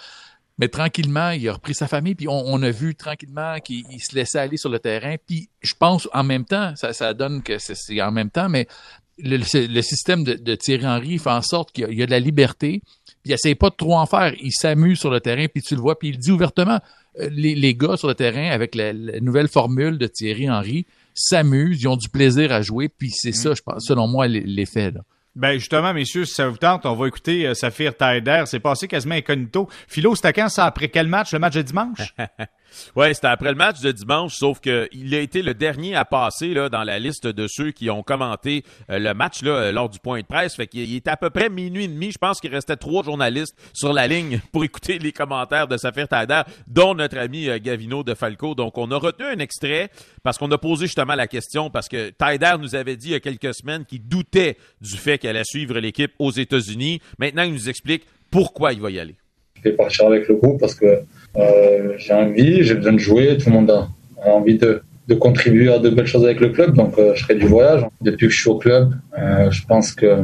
[0.57, 4.39] Mais tranquillement, il a repris sa famille, puis on, a vu tranquillement qu'il se laissait
[4.39, 5.15] aller sur le terrain.
[5.25, 8.67] Puis je pense en même temps, ça donne que c'est en même temps, mais
[9.17, 12.81] le, système de, de, Thierry Henry fait en sorte qu'il y, a de la liberté,
[13.05, 14.33] puis il essaie pas de trop en faire.
[14.41, 16.79] Il s'amuse sur le terrain, puis tu le vois, puis il dit ouvertement,
[17.19, 21.81] euh, les, les, gars sur le terrain, avec la, nouvelle formule de Thierry Henry, s'amusent,
[21.81, 24.91] ils ont du plaisir à jouer, puis c'est ça, je pense, selon moi, l'effet.
[24.91, 25.01] Là.
[25.35, 28.43] Ben justement, messieurs, si ça vous tente, on va écouter euh, Saphir Taider.
[28.45, 29.67] C'est passé quasiment incognito.
[29.87, 31.33] Philo, c'était quand ça après quel match?
[31.33, 32.15] Le match de dimanche?
[32.95, 36.53] Ouais, c'était après le match de dimanche, sauf qu'il a été le dernier à passer
[36.53, 39.89] là, dans la liste de ceux qui ont commenté euh, le match là, euh, lors
[39.89, 40.55] du point de presse.
[40.55, 42.11] Fait qu'il était à peu près minuit et demi.
[42.11, 46.07] Je pense qu'il restait trois journalistes sur la ligne pour écouter les commentaires de Safir
[46.07, 48.55] Taider, dont notre ami euh, Gavino de Falco.
[48.55, 49.89] Donc, on a retenu un extrait
[50.23, 53.15] parce qu'on a posé justement la question parce que Taider nous avait dit il y
[53.15, 57.01] a quelques semaines qu'il doutait du fait qu'elle allait suivre l'équipe aux États-Unis.
[57.19, 59.15] Maintenant, il nous explique pourquoi il va y aller.
[59.63, 61.01] Je avec le groupe parce que
[61.37, 63.87] euh, j'ai envie, j'ai besoin de jouer, tout le monde a,
[64.29, 64.81] envie de,
[65.19, 67.85] contribuer à de belles choses avec le club, donc euh, je ferai du voyage.
[68.01, 70.23] Depuis que je suis au club, euh, je pense que,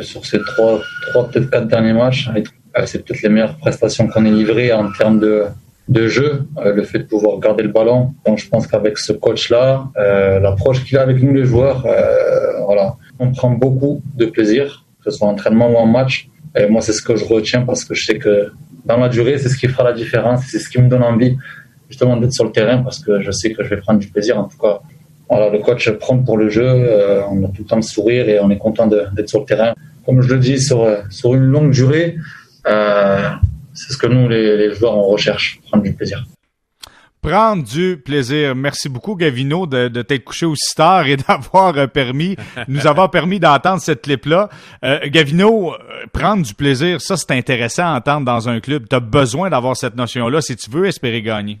[0.00, 2.30] sur ces trois, trois peut-être quatre derniers matchs,
[2.86, 7.04] c'est peut-être les meilleures prestations qu'on ait livrées en termes de, jeu, le fait de
[7.04, 8.14] pouvoir garder le ballon.
[8.24, 9.90] Donc je pense qu'avec ce coach-là,
[10.40, 11.86] l'approche qu'il a avec nous les joueurs,
[12.64, 16.30] voilà, on prend beaucoup de plaisir, que ce soit en entraînement ou en match.
[16.56, 18.50] Et moi, c'est ce que je retiens parce que je sais que
[18.84, 20.44] dans la durée, c'est ce qui fera la différence.
[20.46, 21.36] C'est ce qui me donne envie
[21.88, 24.38] justement d'être sur le terrain parce que je sais que je vais prendre du plaisir.
[24.38, 24.80] En tout cas,
[25.28, 26.66] voilà, le coach prend pour le jeu.
[26.66, 29.46] Euh, on a tout le temps de sourire et on est content d'être sur le
[29.46, 29.74] terrain.
[30.04, 32.16] Comme je le dis, sur, sur une longue durée,
[32.66, 33.28] euh,
[33.72, 36.24] c'est ce que nous, les, les joueurs, on recherche, prendre du plaisir
[37.22, 38.54] prendre du plaisir.
[38.54, 42.36] Merci beaucoup, Gavino, de, de t'être couché aussi tard et d'avoir euh, permis,
[42.68, 44.50] nous avoir permis d'entendre cette clip-là.
[44.84, 45.76] Euh, Gavino, euh,
[46.12, 48.88] prendre du plaisir, ça, c'est intéressant à entendre dans un club.
[48.90, 51.60] Tu as besoin d'avoir cette notion-là si tu veux espérer gagner.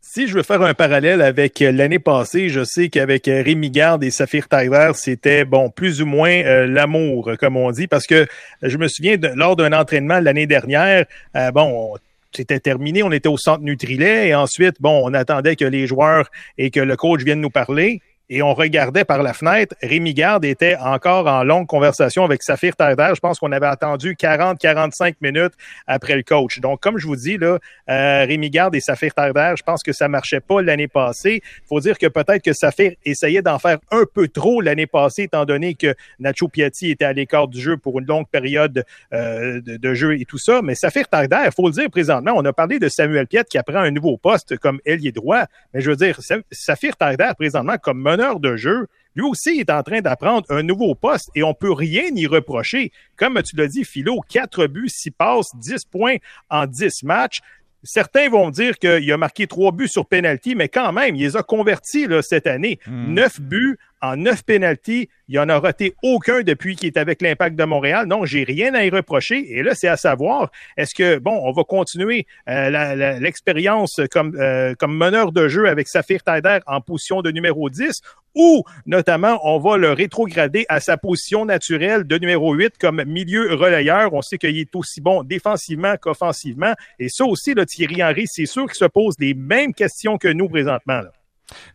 [0.00, 4.10] Si je veux faire un parallèle avec l'année passée, je sais qu'avec Rémi Garde et
[4.10, 8.26] Saphir Tyler, c'était bon plus ou moins l'amour, comme on dit, parce que
[8.60, 11.06] je me souviens lors d'un entraînement l'année dernière,
[11.54, 11.94] bon,
[12.34, 16.30] c'était terminé, on était au centre Nutrilet et ensuite, bon, on attendait que les joueurs
[16.58, 18.00] et que le coach viennent nous parler
[18.34, 19.76] et on regardait par la fenêtre.
[19.82, 23.12] Rémi Garde était encore en longue conversation avec Saphir Tarder.
[23.14, 25.52] Je pense qu'on avait attendu 40-45 minutes
[25.86, 26.58] après le coach.
[26.58, 27.58] Donc, comme je vous dis, là,
[27.90, 31.42] euh, Rémi Garde et Saphir Tarder, je pense que ça marchait pas l'année passée.
[31.68, 35.44] faut dire que peut-être que Saphir essayait d'en faire un peu trop l'année passée, étant
[35.44, 39.92] donné que Nacho Piatti était à l'écart du jeu pour une longue période euh, de,
[39.92, 40.62] jeu et tout ça.
[40.62, 43.58] Mais Saphir Tarder, il faut le dire présentement, on a parlé de Samuel Piette qui
[43.58, 45.44] apprend un nouveau poste comme ailier droit.
[45.74, 46.18] Mais je veux dire,
[46.50, 50.94] Saphir Tarder, présentement, comme meneur de jeu, lui aussi est en train d'apprendre un nouveau
[50.94, 52.92] poste et on peut rien y reprocher.
[53.16, 56.16] Comme tu l'as dit, Philo, 4 buts, 6 passes, 10 points
[56.48, 57.40] en 10 matchs.
[57.84, 61.36] Certains vont dire qu'il a marqué trois buts sur penalty, mais quand même, il les
[61.36, 62.78] a convertis là, cette année.
[62.86, 63.14] Hmm.
[63.14, 65.08] Neuf buts en neuf pénalties.
[65.28, 68.06] Il en a raté aucun depuis qu'il est avec l'Impact de Montréal.
[68.06, 69.56] Non, j'ai rien à y reprocher.
[69.56, 74.74] Et là, c'est à savoir, est-ce que, bon, on va continuer euh, l'expérience comme, euh,
[74.78, 78.02] comme meneur de jeu avec Saphir Taider en position de numéro 10
[78.34, 83.54] ou, notamment, on va le rétrograder à sa position naturelle de numéro 8 comme milieu
[83.54, 84.12] relayeur?
[84.14, 86.72] On sait qu'il est aussi bon défensivement qu'offensivement.
[86.98, 90.28] Et ça aussi, là, Thierry Henry, c'est sûr qu'il se pose les mêmes questions que
[90.28, 91.00] nous présentement.
[91.02, 91.12] Là.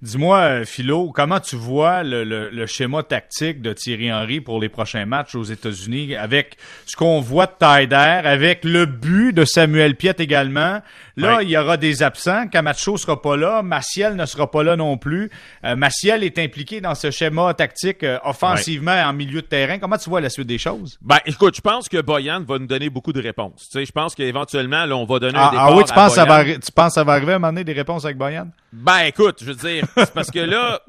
[0.02, 5.06] Dis-moi, euh, Philo, comment tu vois le, schéma tactique de Thierry Henry pour les prochains
[5.06, 10.16] matchs aux États-Unis avec ce qu'on voit de Tyder, avec le but de Samuel Piet
[10.20, 10.82] également?
[11.18, 12.48] Là, il y aura des absents.
[12.48, 13.64] Camacho sera pas là.
[13.64, 15.32] Maciel ne sera pas là non plus.
[15.64, 19.80] Euh, Maciel est impliqué dans ce schéma tactique euh, offensivement en milieu de terrain.
[19.80, 21.00] Comment tu vois la suite des choses?
[21.02, 23.68] Ben, écoute, je pense que Boyan va nous donner beaucoup de réponses.
[23.72, 26.14] Tu sais, je pense qu'éventuellement, on va donner ah, un départ Ah oui, tu penses,
[26.14, 28.48] ça va, tu penses ça va arriver à un moment donné des réponses avec Boyan?
[28.74, 30.82] Ben, écoute, je veux dire, c'est parce que là,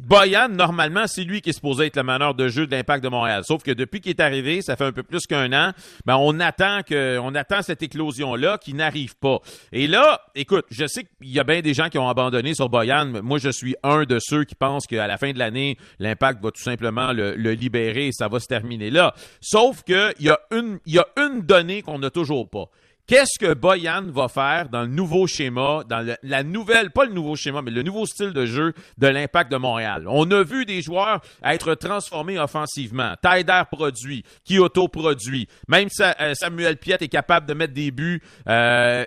[0.00, 3.08] Boyan, normalement, c'est lui qui est supposé être le meneur de jeu de l'Impact de
[3.08, 3.44] Montréal.
[3.44, 5.72] Sauf que depuis qu'il est arrivé, ça fait un peu plus qu'un an,
[6.06, 9.38] ben, on attend que, on attend cette éclosion-là qui n'arrive pas.
[9.70, 12.68] Et là, écoute, je sais qu'il y a bien des gens qui ont abandonné sur
[12.68, 13.06] Boyan.
[13.22, 16.50] Moi, je suis un de ceux qui pensent qu'à la fin de l'année, l'Impact va
[16.50, 19.14] tout simplement le, libérer et ça va se terminer là.
[19.40, 22.70] Sauf que il y a une, il y a une donnée qu'on n'a toujours pas.
[23.10, 27.34] Qu'est-ce que Boyan va faire dans le nouveau schéma, dans la nouvelle, pas le nouveau
[27.34, 30.04] schéma, mais le nouveau style de jeu de l'impact de Montréal?
[30.06, 33.14] On a vu des joueurs être transformés offensivement.
[33.20, 35.48] Taider produit, Kyoto produit.
[35.66, 38.22] Même euh, Samuel Piet est capable de mettre des buts.
[38.48, 39.04] Euh,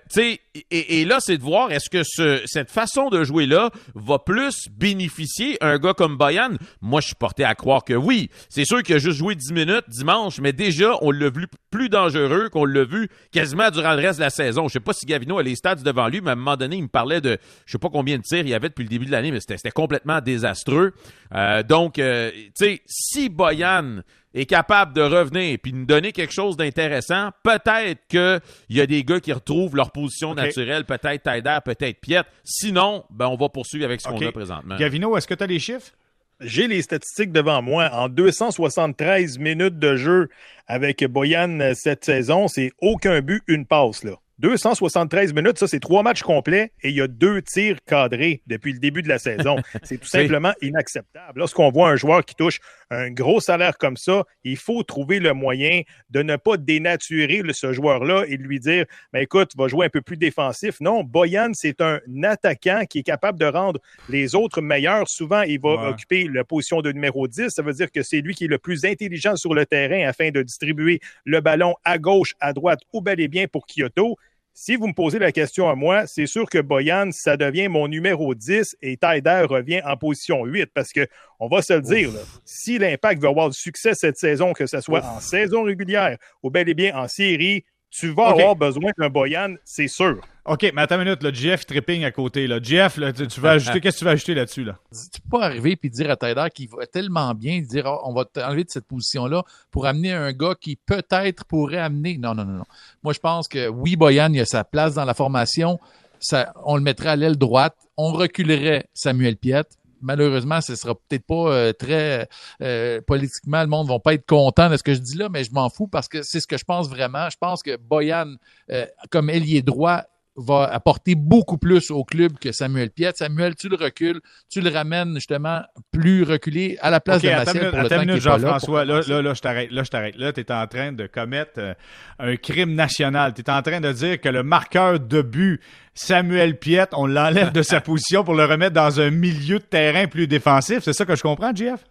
[0.70, 5.58] et, là, c'est de voir est-ce que ce, cette façon de jouer-là va plus bénéficier
[5.62, 6.52] un gars comme Boyan?
[6.82, 8.30] Moi, je suis porté à croire que oui.
[8.50, 11.90] C'est sûr qu'il a juste joué 10 minutes dimanche, mais déjà, on l'a vu plus
[11.90, 14.68] dangereux qu'on l'a vu quasiment durant le reste de la saison.
[14.68, 16.76] Je sais pas si Gavino a les stats devant lui, mais à un moment donné,
[16.76, 18.90] il me parlait de je sais pas combien de tirs il y avait depuis le
[18.90, 20.94] début de l'année, mais c'était complètement désastreux.
[21.34, 24.02] Euh, donc, euh, tu sais, si Boyan
[24.34, 28.86] est capable de revenir puis de nous donner quelque chose d'intéressant, peut-être qu'il y a
[28.86, 32.22] des gars qui retrouvent leur position naturelle, peut-être Taider, peut-être Piet.
[32.44, 34.76] Sinon, ben, on va poursuivre avec ce qu'on a présentement.
[34.78, 35.92] Gavino, est-ce que tu as les chiffres?
[36.40, 37.90] J'ai les statistiques devant moi.
[37.94, 40.30] En 273 minutes de jeu
[40.68, 44.04] avec Boyan cette saison, c'est aucun but, une passe.
[44.04, 44.16] Là.
[44.44, 48.74] 273 minutes, ça, c'est trois matchs complets et il y a deux tirs cadrés depuis
[48.74, 49.56] le début de la saison.
[49.84, 51.40] C'est tout simplement inacceptable.
[51.40, 55.34] Lorsqu'on voit un joueur qui touche un gros salaire comme ça, il faut trouver le
[55.34, 59.86] moyen de ne pas dénaturer ce joueur-là et de lui dire ben écoute, va jouer
[59.86, 60.76] un peu plus défensif.
[60.82, 63.80] Non, Boyan, c'est un attaquant qui est capable de rendre
[64.10, 65.08] les autres meilleurs.
[65.08, 67.48] Souvent, il va occuper la position de numéro 10.
[67.50, 70.32] Ça veut dire que c'est lui qui est le plus intelligent sur le terrain afin
[70.32, 74.18] de distribuer le ballon à gauche, à droite ou bel et bien pour Kyoto.
[74.56, 77.88] Si vous me posez la question à moi, c'est sûr que Boyan, ça devient mon
[77.88, 81.08] numéro 10 et Taider revient en position 8 parce que,
[81.40, 82.12] on va se le dire,
[82.46, 86.52] si l'Impact veut avoir du succès cette saison, que ce soit en saison régulière ou
[86.52, 90.20] bel et bien en série, tu vas avoir besoin d'un Boyan, c'est sûr.
[90.46, 92.48] OK, mais attends une minute, le GF tripping à côté.
[92.48, 92.60] Là.
[92.60, 94.64] GF, tu, vas ajouter, qu'est-ce que tu vas ajouter là-dessus?
[94.64, 94.80] Là?
[94.92, 98.14] Tu peux pas arriver et dire à Tyler qu'il va tellement bien, dire oh, on
[98.14, 102.18] va t'enlever de cette position-là pour amener un gars qui peut-être pourrait amener.
[102.18, 102.66] Non, non, non, non.
[103.04, 105.80] Moi, je pense que oui, Boyan, il a sa place dans la formation.
[106.20, 107.76] Ça, on le mettrait à l'aile droite.
[107.96, 112.28] On reculerait Samuel Piette malheureusement, ce sera peut-être pas euh, très
[112.62, 115.44] euh, politiquement, le monde va pas être content de ce que je dis là, mais
[115.44, 117.30] je m'en fous parce que c'est ce que je pense vraiment.
[117.30, 118.36] Je pense que Boyan,
[118.72, 120.04] euh, comme ailier droit,
[120.36, 123.12] va apporter beaucoup plus au club que Samuel Piet.
[123.16, 124.20] Samuel, tu le recules,
[124.50, 128.22] tu le ramènes justement plus reculé à la place de Massiel pour le temps minute,
[128.22, 129.72] Jean-François, là, là, là, je t'arrête.
[129.72, 130.16] Là, je t'arrête.
[130.18, 131.74] Là, tu es en train de commettre euh,
[132.20, 133.34] un crime national.
[133.34, 135.62] Tu es en train de dire que le marqueur de but
[135.94, 140.08] Samuel Piet, on l'enlève de sa position pour le remettre dans un milieu de terrain
[140.08, 140.80] plus défensif.
[140.84, 141.84] C'est ça que je comprends, Jeff?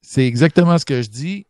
[0.00, 1.46] C'est exactement ce que je dis.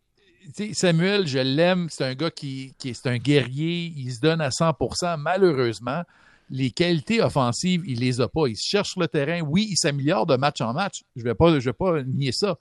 [0.73, 4.49] Samuel, je l'aime, c'est un gars qui, qui est un guerrier, il se donne à
[4.49, 5.17] 100%.
[5.17, 6.03] Malheureusement,
[6.51, 8.47] les qualités offensives, il les a pas.
[8.47, 9.41] Il cherche sur le terrain.
[9.41, 11.01] Oui, il s'améliore de match en match.
[11.15, 12.57] Je vais pas, je vais pas nier ça.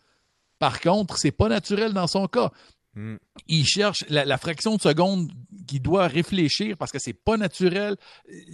[0.59, 2.51] Par contre, c'est pas naturel dans son cas.
[2.95, 3.17] Hmm.
[3.49, 5.33] Il cherche la, fraction de seconde
[5.67, 7.97] qu'il doit réfléchir parce que c'est pas naturel.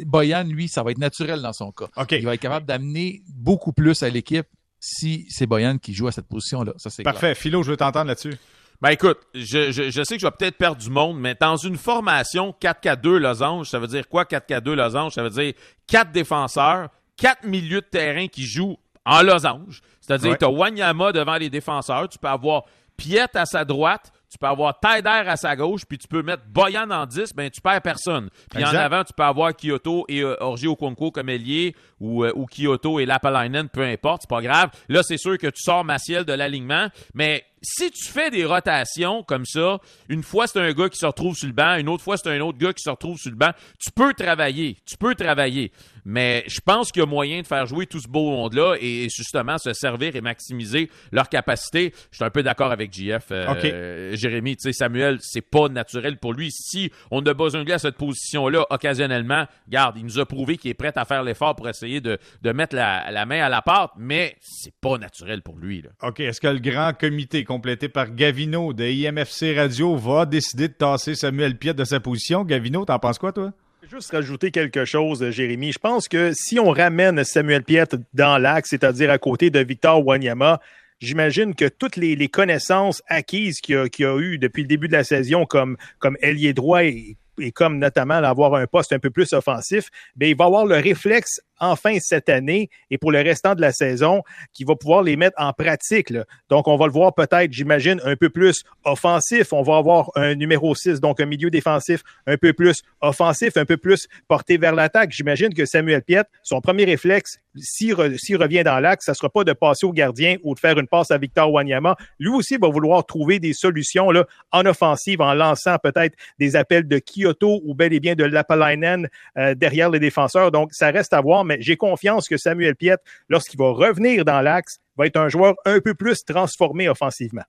[0.05, 1.89] Boyan, lui, ça va être naturel dans son cas.
[2.11, 4.47] Il va être capable d'amener beaucoup plus à l'équipe
[4.81, 6.73] si c'est Boyan qui joue à cette position-là.
[6.77, 7.35] Ça, c'est Parfait.
[7.35, 8.35] Philo, je veux t'entendre là-dessus.
[8.83, 11.77] Ben écoute, je, je, sais que je vais peut-être perdre du monde, mais dans une
[11.77, 15.15] formation 4K2 losange, ça veut dire quoi 4K2 losange?
[15.15, 15.55] Ça veut dire
[15.87, 19.81] quatre défenseurs, quatre milieux de terrain qui jouent en losange.
[20.01, 22.65] C'est-à-dire que tu as Wanyama devant les défenseurs, tu peux avoir
[22.97, 26.43] Piet à sa droite, tu peux avoir Taider à sa gauche, puis tu peux mettre
[26.47, 28.31] Boyan en 10, ben tu perds personne.
[28.51, 32.33] Puis en avant, tu peux avoir Kyoto et euh, Orgi Okonko comme ailier, ou, euh,
[32.35, 34.71] ou Kyoto et Lapalainen, peu importe, c'est pas grave.
[34.89, 39.25] Là, c'est sûr que tu sors Maciel de l'alignement, mais si tu fais des rotations
[39.25, 42.05] comme ça, une fois c'est un gars qui se retrouve sur le banc, une autre
[42.05, 43.51] fois c'est un autre gars qui se retrouve sur le banc,
[43.81, 45.73] tu peux travailler, tu peux travailler.
[46.09, 49.09] Mais je pense qu'il y a moyen de faire jouer tout ce beau monde-là et
[49.13, 51.93] justement se servir et maximiser leur capacité.
[52.13, 54.57] Je suis un peu d'accord avec JF, euh, Jérémy.
[54.57, 56.53] Tu sais, Samuel, c'est pas naturel pour lui.
[56.53, 60.59] Si on a besoin de lui à cette position-là, occasionnellement, garde, il nous a prouvé
[60.59, 62.19] qu'il est prêt à faire l'effort pour essayer de,
[62.53, 65.83] mettre la, main à la pâte, mais c'est pas naturel pour lui.
[65.83, 65.91] Là.
[66.05, 66.21] OK.
[66.21, 71.15] Est-ce que le grand comité complété par Gavino de IMFC Radio va décider de tasser
[71.15, 72.45] Samuel Piet de sa position?
[72.45, 73.51] Gavino, t'en penses quoi, toi?
[73.91, 75.73] Juste rajouter quelque chose, Jérémy.
[75.73, 80.07] Je pense que si on ramène Samuel Piet dans l'axe, c'est-à-dire à côté de Victor
[80.07, 80.61] Wanyama,
[81.01, 85.47] j'imagine que toutes les, connaissances acquises qu'il a, eues depuis le début de la saison
[85.47, 89.89] comme, comme ailier droit et, et comme notamment avoir un poste un peu plus offensif,
[90.15, 93.73] bien, il va avoir le réflexe enfin cette année et pour le restant de la
[93.73, 96.13] saison qui va pouvoir les mettre en pratique.
[96.49, 99.53] Donc, on va le voir peut-être, j'imagine, un peu plus offensif.
[99.53, 103.65] On va avoir un numéro 6, donc un milieu défensif un peu plus offensif, un
[103.65, 105.11] peu plus porté vers l'attaque.
[105.13, 109.53] J'imagine que Samuel Piet, son premier réflexe, s'il revient dans l'axe, ça sera pas de
[109.53, 111.97] passer au gardien ou de faire une passe à Victor Wanyama.
[112.19, 114.09] Lui aussi va vouloir trouver des solutions
[114.53, 119.09] en offensive en lançant peut-être des appels de Kyoto ou bel et bien de Lapalainen
[119.37, 120.51] euh, derrière les défenseurs.
[120.51, 124.41] Donc, ça reste à voir mais j'ai confiance que Samuel Piet, lorsqu'il va revenir dans
[124.41, 127.45] l'axe, va être un joueur un peu plus transformé offensivement.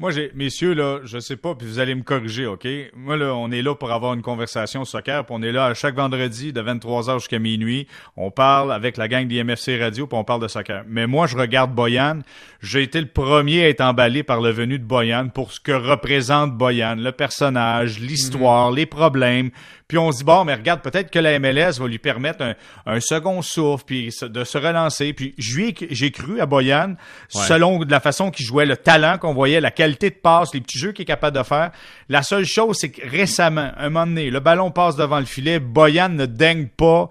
[0.00, 2.68] Moi, j'ai, messieurs, là, je sais pas, puis vous allez me corriger, OK?
[2.94, 5.96] Moi, là, on est là pour avoir une conversation soccer, puis on est là chaque
[5.96, 7.88] vendredi de 23h jusqu'à minuit.
[8.16, 10.84] On parle avec la gang d'IMFC Radio, puis on parle de soccer.
[10.86, 12.20] Mais moi, je regarde Boyan.
[12.60, 15.72] J'ai été le premier à être emballé par le venu de Boyan pour ce que
[15.72, 19.50] représente Boyan, le personnage, l'histoire, les problèmes.
[19.88, 22.44] Puis on se dit, bon, mais regarde, peut-être que la MLS va lui permettre
[22.84, 25.12] un, second souffle, puis de se relancer.
[25.14, 26.94] Puis j'ai cru à Boyan,
[27.28, 30.78] selon la façon qu'il jouait, le talent qu'on voyait, la qualité de passe, les petits
[30.78, 31.70] jeux qu'il est capable de faire.
[32.08, 35.58] La seule chose, c'est que récemment, un moment donné, le ballon passe devant le filet,
[35.58, 37.10] Boyan ne daigne pas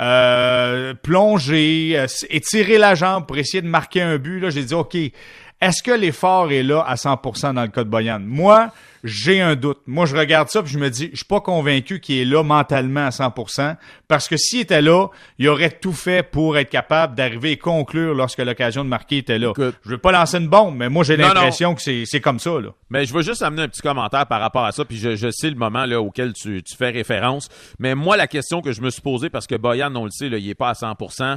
[0.00, 4.40] euh, plonger, euh, étirer la jambe pour essayer de marquer un but.
[4.40, 7.88] Là, j'ai dit, OK, est-ce que l'effort est là à 100% dans le cas de
[7.88, 8.20] Boyan?
[8.20, 8.70] Moi,
[9.04, 9.78] j'ai un doute.
[9.86, 12.42] Moi, je regarde ça puis je me dis, je suis pas convaincu qu'il est là
[12.42, 13.76] mentalement à 100%,
[14.08, 15.08] parce que s'il était là,
[15.38, 19.38] il aurait tout fait pour être capable d'arriver et conclure lorsque l'occasion de marquer était
[19.38, 19.50] là.
[19.50, 19.74] Écoute.
[19.84, 22.60] je veux pas lancer une bombe, mais moi, j'ai l'impression que c'est c'est comme ça,
[22.60, 22.70] là.
[22.90, 25.30] Mais je veux juste amener un petit commentaire par rapport à ça, puis je, je
[25.30, 27.48] sais le moment là, auquel tu, tu fais référence.
[27.78, 30.28] Mais moi, la question que je me suis posée, parce que Boyan, on le sait,
[30.28, 31.36] là, il est pas à 100%,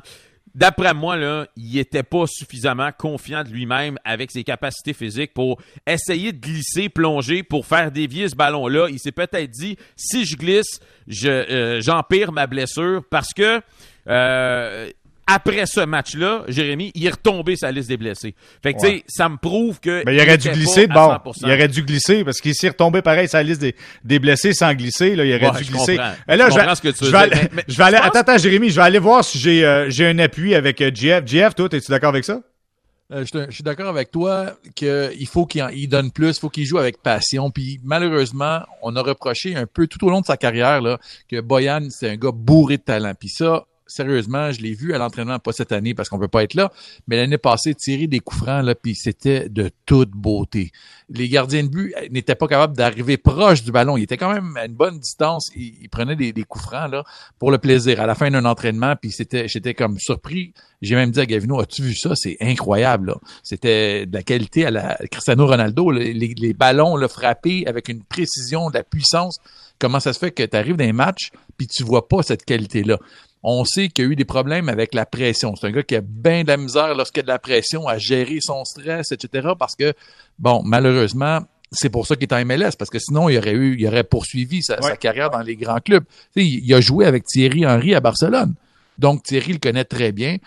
[0.54, 6.34] D'après moi, il était pas suffisamment confiant de lui-même avec ses capacités physiques pour essayer
[6.34, 8.88] de glisser, plonger, pour faire dévier ce ballon-là.
[8.89, 13.62] Il s'est peut-être dit, si je glisse, je, euh, j'empire ma blessure parce que
[14.08, 14.89] euh,
[15.34, 18.36] après ce match-là, Jérémy, il est retombé sa liste des blessés.
[18.63, 20.04] Fait que, tu sais, ça me prouve que.
[20.04, 21.10] Ben, il aurait dû glisser, bon.
[21.13, 21.34] 100%.
[21.41, 24.74] Il aurait dû glisser parce qu'il s'est retombé pareil la liste des, des blessés sans
[24.74, 25.15] glisser.
[25.15, 25.96] Là, il aurait Ouais, dû je glisser.
[25.98, 26.13] comprends.
[26.30, 27.38] Et là, Je je vais, comprends ce que tu je veux vais dire.
[27.38, 29.65] aller, Mais- mais je vais aller- attends, attends, Jérémy, je vais aller voir si j'ai
[29.65, 31.26] euh, j'ai un appui avec euh, GF.
[31.26, 32.41] GF, toi, es-tu d'accord avec ça?
[33.13, 36.39] Euh, je, te- je suis d'accord avec toi qu'il faut qu'il il donne plus, il
[36.39, 37.52] faut qu'il joue avec passion.
[37.52, 40.98] Puis malheureusement, on a reproché un peu tout au long de sa carrière là,
[41.30, 43.12] que Boyan, c'est un gars bourré de talent.
[43.20, 46.43] Puis ça, sérieusement, je l'ai vu à l'entraînement, pas cette année parce qu'on peut pas
[46.43, 46.71] être là,
[47.08, 50.71] mais l'année passée, tirer des coups francs, là, puis c'était de toute beauté.
[51.10, 53.97] Les gardiens de but euh, n'étaient pas capables d'arriver proche du ballon.
[53.97, 55.51] Ils étaient quand même à une bonne distance.
[55.56, 57.04] Ils, prenaient des, coups francs là,
[57.38, 57.99] pour le plaisir.
[57.99, 60.54] À la fin d'un entraînement, puis c'était, j'étais comme surpris.
[60.82, 62.15] J'ai même dit à Gavino, as-tu vu ça?
[62.15, 63.15] C'est incroyable.
[63.43, 65.91] C'était de la qualité à la Cristiano Ronaldo.
[65.91, 69.39] Les, ballons là, frappés avec une précision, de la puissance.
[69.80, 72.45] Comment ça se fait que tu arrives dans un match puis tu vois pas cette
[72.45, 72.99] qualité-là?
[73.43, 75.56] On sait qu'il y a eu des problèmes avec la pression.
[75.56, 77.88] C'est un gars qui a bien de la misère lorsqu'il y a de la pression
[77.88, 79.49] à gérer son stress, etc.
[79.58, 79.93] Parce que,
[80.38, 81.39] bon, malheureusement,
[81.71, 84.04] c'est pour ça qu'il est en MLS, parce que sinon, il aurait eu, il aurait
[84.04, 86.04] poursuivi sa, carrière dans les grands clubs.
[86.36, 88.54] Tu sais, il, a joué avec Thierry Henry à Barcelone.
[88.97, 90.38] Donc, Thierry le connaît très bien.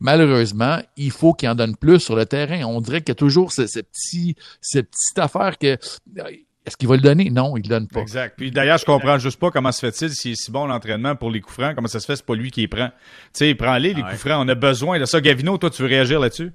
[0.00, 2.64] Malheureusement, il faut qu'il en donne plus sur le terrain.
[2.64, 5.78] On dirait qu'il y a toujours ce, ce petit, cette petite affaire que,
[6.66, 7.30] est-ce qu'il va le donner?
[7.30, 8.00] Non, il le donne pas.
[8.00, 8.34] Exact.
[8.36, 11.30] Puis d'ailleurs, je comprends juste pas comment se fait-il s'il est si bon l'entraînement pour
[11.30, 12.88] les coups francs, comment ça se fait, c'est pas lui qui les prend.
[12.88, 12.92] Tu
[13.32, 14.10] sais, prends-les, les Ah ouais.
[14.10, 14.44] coups francs.
[14.44, 15.20] On a besoin de ça.
[15.20, 16.52] Gavino, toi, tu veux réagir là-dessus?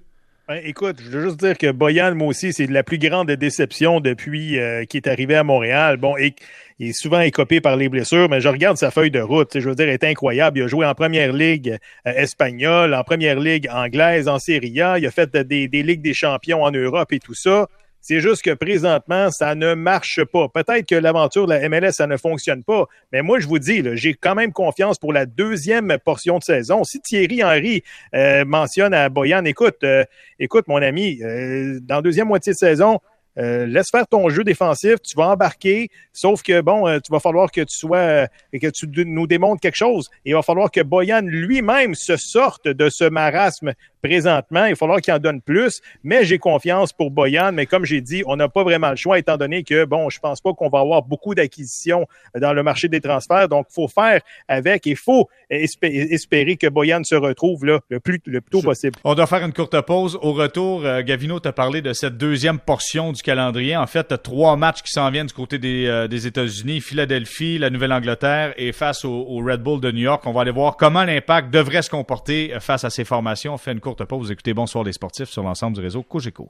[0.47, 3.31] Ben, écoute, je veux juste dire que Boyan, moi aussi, c'est de la plus grande
[3.31, 5.95] déception depuis euh, qu'il est arrivé à Montréal.
[5.95, 6.35] Bon, et,
[6.79, 9.49] il est souvent écopé par les blessures, mais je regarde sa feuille de route.
[9.49, 10.57] tu sais, Je veux dire, elle est incroyable.
[10.59, 14.97] Il a joué en première ligue euh, espagnole, en première ligue anglaise, en Serie A.
[14.97, 17.67] Il a fait des, des ligues des champions en Europe et tout ça.
[18.01, 20.49] C'est juste que présentement, ça ne marche pas.
[20.49, 22.85] Peut-être que l'aventure de la MLS, ça ne fonctionne pas.
[23.11, 26.83] Mais moi, je vous dis, j'ai quand même confiance pour la deuxième portion de saison.
[26.83, 27.83] Si Thierry Henry
[28.15, 30.03] euh, mentionne à Boyan, écoute, euh,
[30.39, 32.99] écoute, mon ami, euh, dans la deuxième moitié de saison,
[33.37, 37.51] laisse faire ton jeu défensif, tu vas embarquer, sauf que bon, euh, tu vas falloir
[37.51, 40.09] que tu sois euh, que tu nous démontres quelque chose.
[40.25, 44.65] Il va falloir que Boyan lui-même se sorte de ce marasme présentement.
[44.65, 47.51] Il va falloir qu'il en donne plus, mais j'ai confiance pour Boyan.
[47.51, 50.19] Mais comme j'ai dit, on n'a pas vraiment le choix étant donné que bon, je
[50.19, 52.07] pense pas qu'on va avoir beaucoup d'acquisitions
[52.39, 53.47] dans le marché des transferts.
[53.49, 54.85] Donc, faut faire avec.
[54.85, 58.97] Il faut espé- espérer que Boyan se retrouve là le plus le plus tôt possible.
[59.03, 60.17] On doit faire une courte pause.
[60.21, 63.75] Au retour, euh, Gavino t'a parlé de cette deuxième portion du calendrier.
[63.75, 67.69] En fait, trois matchs qui s'en viennent du côté des, euh, des États-Unis, Philadelphie, la
[67.69, 70.23] Nouvelle-Angleterre et face au, au Red Bull de New York.
[70.25, 73.53] On va aller voir comment l'impact devrait se comporter euh, face à ces formations.
[73.53, 74.27] On fait une courte pause.
[74.27, 76.49] Vous écoutez Bonsoir les sportifs sur l'ensemble du réseau Cogeco.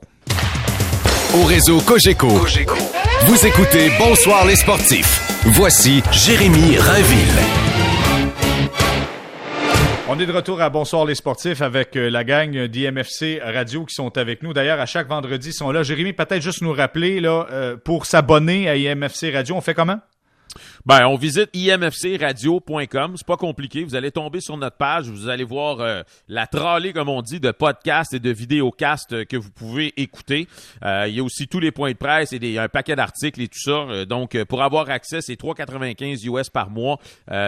[1.34, 5.21] Au réseau Cogeco, vous écoutez Bonsoir les sportifs.
[5.45, 7.71] Voici Jérémy Rainville.
[10.10, 13.95] On est de retour à Bonsoir les sportifs avec euh, la gang d'IMFC Radio qui
[13.95, 14.51] sont avec nous.
[14.51, 15.84] D'ailleurs, à chaque vendredi, ils sont là.
[15.84, 19.99] Jérémy, peut-être juste nous rappeler, là, euh, pour s'abonner à IMFC Radio, on fait comment?
[20.85, 23.13] Ben, on visite imfcradio.com.
[23.15, 23.83] C'est pas compliqué.
[23.83, 25.09] Vous allez tomber sur notre page.
[25.09, 29.25] Vous allez voir euh, la tralée, comme on dit, de podcasts et de vidéocasts euh,
[29.25, 30.47] que vous pouvez écouter.
[30.83, 33.41] Euh, il y a aussi tous les points de presse et des, un paquet d'articles
[33.41, 34.05] et tout ça.
[34.05, 36.97] Donc, pour avoir accès, c'est 3,95 US par mois.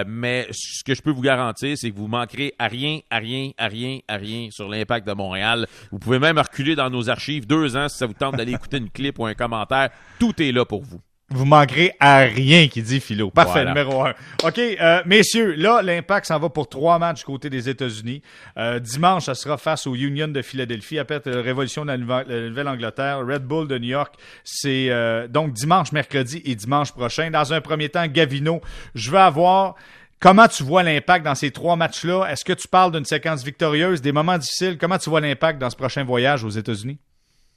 [0.08, 3.52] Mais ce que je peux vous garantir, c'est que vous manquerez à rien, à rien,
[3.58, 5.68] à rien, à rien sur l'impact de Montréal.
[5.92, 8.78] Vous pouvez même reculer dans nos archives deux ans si ça vous tente d'aller écouter
[8.78, 9.90] une clip ou un commentaire.
[10.20, 11.02] Tout est là pour vous.
[11.30, 13.32] Vous manquerez à rien qui dit Philo.
[13.32, 13.70] Parfait, Voilà.
[13.74, 14.14] numéro un.
[14.44, 18.22] OK, euh, messieurs, là, l'impact s'en va pour trois matchs du côté des États-Unis.
[18.58, 21.00] Euh, dimanche, ça sera face au Union de Philadelphie.
[21.00, 24.14] Après la Révolution de la Nouvel- la Nouvelle-Angleterre, Red Bull de New York.
[24.44, 27.32] C'est euh, donc dimanche, mercredi et dimanche prochain.
[27.32, 28.62] Dans un premier temps, Gavino,
[28.94, 29.76] je veux avoir...
[30.20, 32.28] Comment tu vois l'impact dans ces trois matchs-là?
[32.32, 34.78] Est-ce que tu parles d'une séquence victorieuse, des moments difficiles?
[34.78, 36.98] Comment tu vois l'impact dans ce prochain voyage aux États-Unis?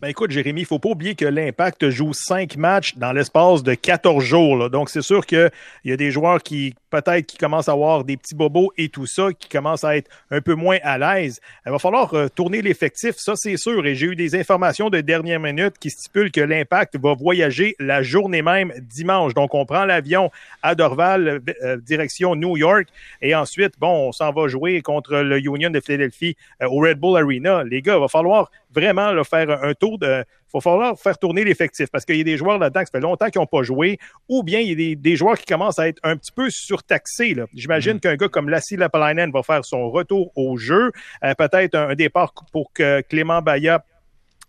[0.02, 3.72] Ben écoute, Jérémy, il faut pas oublier que l'Impact joue cinq matchs dans l'espace de
[3.72, 4.68] 14 jours.
[4.68, 5.50] Donc, c'est sûr qu'il
[5.87, 9.06] y a des joueurs qui, peut-être, qui commencent à avoir des petits bobos et tout
[9.06, 11.40] ça, qui commencent à être un peu moins à l'aise.
[11.64, 13.87] Il va falloir euh, tourner l'effectif, ça c'est sûr.
[13.87, 18.02] Et j'ai eu des informations de dernière minute qui stipulent que l'Impact va voyager la
[18.02, 19.33] journée même dimanche.
[19.33, 20.31] Donc, on prend l'avion
[20.62, 22.87] à Dorval, euh, direction New York.
[23.23, 26.98] Et ensuite, bon, on s'en va jouer contre le Union de Philadelphie euh, au Red
[26.98, 27.64] Bull Arena.
[27.64, 30.24] Les gars, il va falloir vraiment là, faire un tour de.
[30.54, 32.92] Il va falloir faire tourner l'effectif parce qu'il y a des joueurs là-dedans qui ça
[32.92, 33.98] fait longtemps qu'ils n'ont pas joué,
[34.29, 36.48] ou bien il y a des, des, joueurs qui commencent à être un petit peu
[36.50, 37.37] surtaxés.
[37.52, 38.00] J'imagine mm.
[38.00, 40.92] qu'un gars comme Lassie Lapalainen va faire son retour au jeu.
[41.24, 43.85] Euh, peut-être un, un, départ pour que Clément Bayat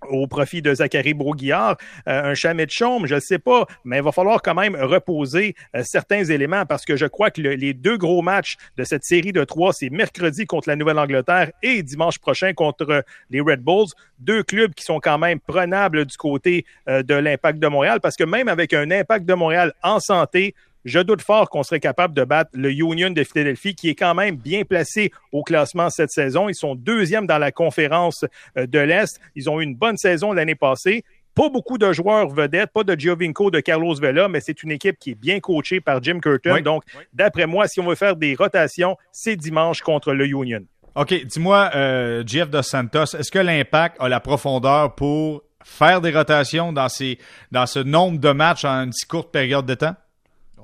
[0.09, 1.77] au profit de Zachary Broguillard,
[2.07, 4.75] euh, un chamet de chaume, je ne sais pas, mais il va falloir quand même
[4.75, 9.03] reposer euh, certains éléments parce que je crois que les deux gros matchs de cette
[9.03, 13.87] série de trois, c'est mercredi contre la Nouvelle-Angleterre et dimanche prochain contre les Red Bulls,
[14.19, 18.15] deux clubs qui sont quand même prenables du côté euh, de l'Impact de Montréal parce
[18.15, 20.55] que même avec un Impact de Montréal en santé,
[20.87, 24.15] je doute fort qu'on serait capable de battre le Union de Philadelphie, qui est quand
[24.15, 26.47] même bien placé au classement cette saison.
[26.47, 28.23] Ils sont deuxièmes dans la conférence
[28.57, 29.19] euh, de l'Est.
[29.35, 31.03] Ils ont eu une bonne saison l'année passée.
[31.35, 34.97] Pas beaucoup de joueurs vedettes, pas de Giovinco, de Carlos Vela, mais c'est une équipe
[34.97, 36.61] qui est bien coachée par Jim Curtin.
[36.61, 36.83] Donc,
[37.13, 40.61] d'après moi, si on veut faire des rotations, c'est dimanche contre le Union.
[40.95, 46.11] OK, dis-moi, euh, Jeff Dos Santos, est-ce que l'impact a la profondeur pour faire des
[46.11, 47.19] rotations dans, ces,
[47.51, 49.95] dans ce nombre de matchs en une si courte période de temps?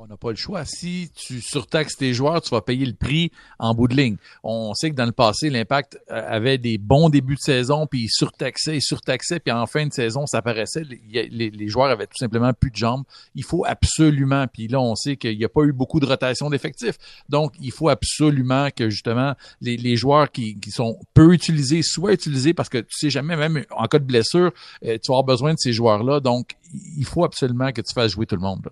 [0.04, 0.66] On n'a pas le choix.
[0.66, 4.18] Si tu surtaxes tes joueurs, tu vas payer le prix en bout de ligne.
[4.44, 8.02] On sait que dans le passé, l'Impact euh, avait des bons débuts de saison, puis
[8.02, 12.18] il surtaxait, il surtaxait, puis en fin de saison, ça paraissait, les, joueurs avaient tout
[12.18, 13.04] simplement plus de jambes.
[13.34, 16.50] Il faut absolument, puis là, on sait qu'il n'y a pas eu beaucoup de rotation
[16.50, 16.98] d'effectifs.
[17.30, 22.68] Donc, il faut absolument que justement les, joueurs qui, sont peu utilisés soient utilisés parce
[22.68, 24.52] que tu sais jamais, même en cas de blessure,
[24.84, 26.20] euh, tu vas avoir besoin de ces joueurs-là.
[26.20, 26.58] Donc,
[26.98, 28.70] il faut absolument que tu fasses jouer tout le monde.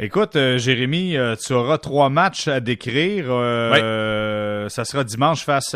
[0.00, 3.24] Écoute, euh, Jérémy, euh, tu auras trois matchs à décrire.
[3.30, 3.72] Euh,
[4.68, 5.74] Ça sera dimanche face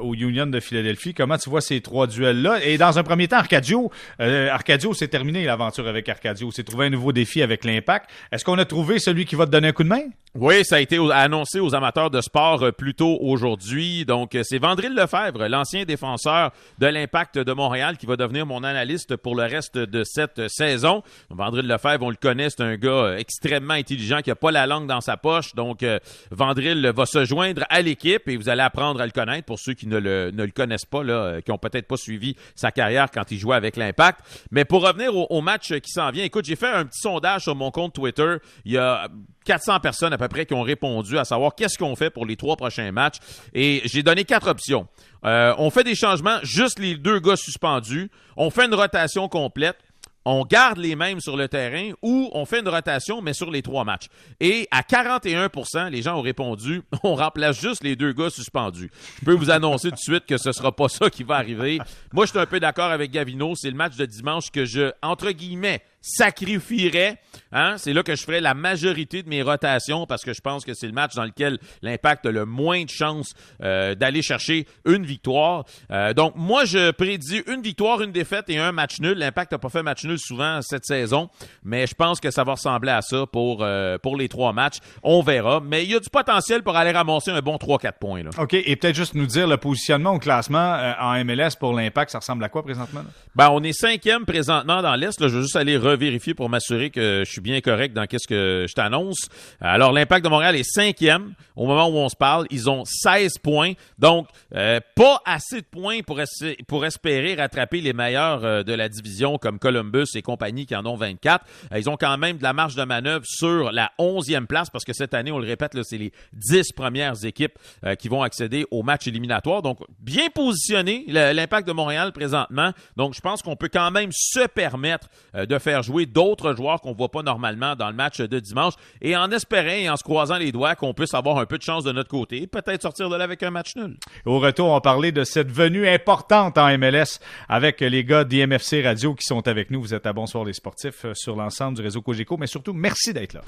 [0.00, 1.14] au Union de Philadelphie.
[1.14, 2.64] Comment tu vois ces trois duels-là?
[2.64, 3.90] Et dans un premier temps, Arcadio,
[4.20, 6.50] euh, Arcadio, c'est terminé l'aventure avec Arcadio.
[6.50, 8.10] C'est trouvé un nouveau défi avec l'Impact.
[8.32, 10.02] Est-ce qu'on a trouvé celui qui va te donner un coup de main?
[10.36, 14.04] Oui, ça a été annoncé aux amateurs de sport plus tôt aujourd'hui.
[14.04, 19.14] Donc, c'est Vandril Lefebvre, l'ancien défenseur de l'Impact de Montréal, qui va devenir mon analyste
[19.14, 21.04] pour le reste de cette saison.
[21.30, 24.88] Vandril Lefebvre, on le connaît, c'est un gars extrêmement intelligent, qui n'a pas la langue
[24.88, 25.54] dans sa poche.
[25.54, 26.00] Donc, euh,
[26.32, 29.74] Vandril va se joindre à l'équipe et vous allez apprendre à le connaître pour ceux
[29.74, 33.38] qui ne le, connaissent pas, euh, qui ont peut-être pas suivi sa carrière quand il
[33.38, 34.20] jouait avec l'Impact.
[34.50, 37.54] Mais pour revenir au, match qui s'en vient, écoute, j'ai fait un petit sondage sur
[37.54, 38.36] mon compte Twitter.
[38.64, 39.08] Il y a
[39.44, 42.36] 400 personnes à peu près qui ont répondu à savoir qu'est-ce qu'on fait pour les
[42.36, 43.16] trois prochains matchs.
[43.52, 44.86] Et j'ai donné quatre options.
[45.24, 48.10] Euh, on fait des changements, juste les deux gars suspendus.
[48.36, 49.76] On fait une rotation complète
[50.24, 53.62] on garde les mêmes sur le terrain ou on fait une rotation, mais sur les
[53.62, 54.06] trois matchs.
[54.40, 58.90] Et à 41% les gens ont répondu on remplace juste les deux gars suspendus.
[59.20, 61.78] Je peux vous annoncer tout de suite que ce sera pas ça qui va arriver.
[62.12, 63.54] Moi, je suis un peu d'accord avec Gavino.
[63.54, 67.18] C'est le match de dimanche que je, entre guillemets, sacrifierais.
[67.50, 67.76] Hein?
[67.78, 70.74] C'est là que je ferais la majorité de mes rotations parce que je pense que
[70.74, 73.32] c'est le match dans lequel l'impact a le moins de chances
[73.62, 75.64] euh, d'aller chercher une victoire.
[75.90, 79.16] Euh, donc, moi, je prédis une victoire, une défaite et un match nul.
[79.16, 81.30] L'impact n'a pas fait match nul souvent cette saison,
[81.64, 84.78] mais je pense que ça va ressembler à ça pour, euh, pour les trois matchs.
[85.02, 85.62] On verra.
[85.64, 88.22] Mais il y a du potentiel pour aller ramasser un bon 3-4 points.
[88.22, 88.30] Là.
[88.36, 88.52] OK.
[88.52, 92.44] Et peut-être juste nous dire le positionnement au classement en MLS pour l'impact, ça ressemble
[92.44, 93.04] à quoi présentement?
[93.34, 95.18] Ben, on est cinquième présentement dans l'Est.
[95.18, 98.66] Je veux juste aller vérifier pour m'assurer que je suis bien correct dans qu'est-ce que
[98.68, 99.28] je t'annonce.
[99.60, 102.46] Alors, l'Impact de Montréal est cinquième au moment où on se parle.
[102.50, 103.72] Ils ont 16 points.
[103.98, 106.20] Donc, euh, pas assez de points pour,
[106.66, 110.84] pour espérer rattraper les meilleurs euh, de la division comme Columbus et compagnie qui en
[110.86, 111.44] ont 24.
[111.72, 114.84] Euh, ils ont quand même de la marge de manœuvre sur la 11e place parce
[114.84, 117.58] que cette année, on le répète, c'est les 10 premières équipes
[117.98, 119.62] qui vont accéder au match éliminatoire.
[119.62, 122.72] Donc, bien positionné, l'Impact de Montréal présentement.
[122.96, 126.92] Donc, je pense qu'on peut quand même se permettre de faire jouer d'autres joueurs qu'on
[126.92, 130.36] voit pas normalement dans le match de dimanche et en espérant et en se croisant
[130.36, 133.16] les doigts qu'on puisse avoir un peu de chance de notre côté, peut-être sortir de
[133.16, 133.96] là avec un match nul.
[134.24, 137.18] Au retour, on va parler de cette venue importante en MLS
[137.48, 139.80] avec les gars d'IMFC Radio qui sont avec nous.
[139.80, 143.12] Vous êtes à Bonsoir les sportifs euh, sur l'ensemble du réseau Cogeco, mais surtout, merci
[143.12, 143.40] d'être là.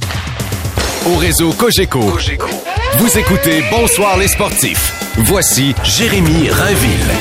[1.06, 4.92] Au réseau Cogeco, vous écoutez Bonsoir les sportifs.
[5.18, 7.15] Voici Jérémy Rainville.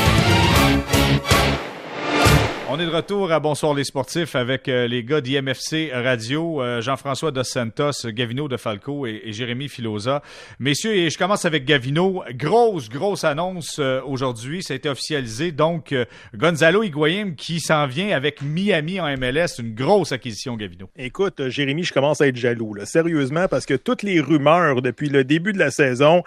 [2.86, 7.44] De retour à Bonsoir les sportifs avec euh, les gars d'IMFC Radio, euh, Jean-François Dos
[7.44, 10.22] Santos, Gavino de Falco et, Jérémy Filosa.
[10.60, 12.24] Messieurs, et je commence avec Gavino.
[12.36, 14.62] Grosse, grosse annonce euh, aujourd'hui.
[14.62, 15.52] Ça a été officialisé.
[15.52, 15.96] Donc,
[16.36, 19.58] Gonzalo Higuain qui s'en vient avec Miami en MLS.
[19.58, 20.88] Une grosse acquisition, Gavino.
[20.96, 22.76] Écoute, Jérémy, je commence à être jaloux.
[22.76, 22.86] Là.
[22.86, 26.22] Sérieusement, parce que toutes les rumeurs depuis le début de la saison,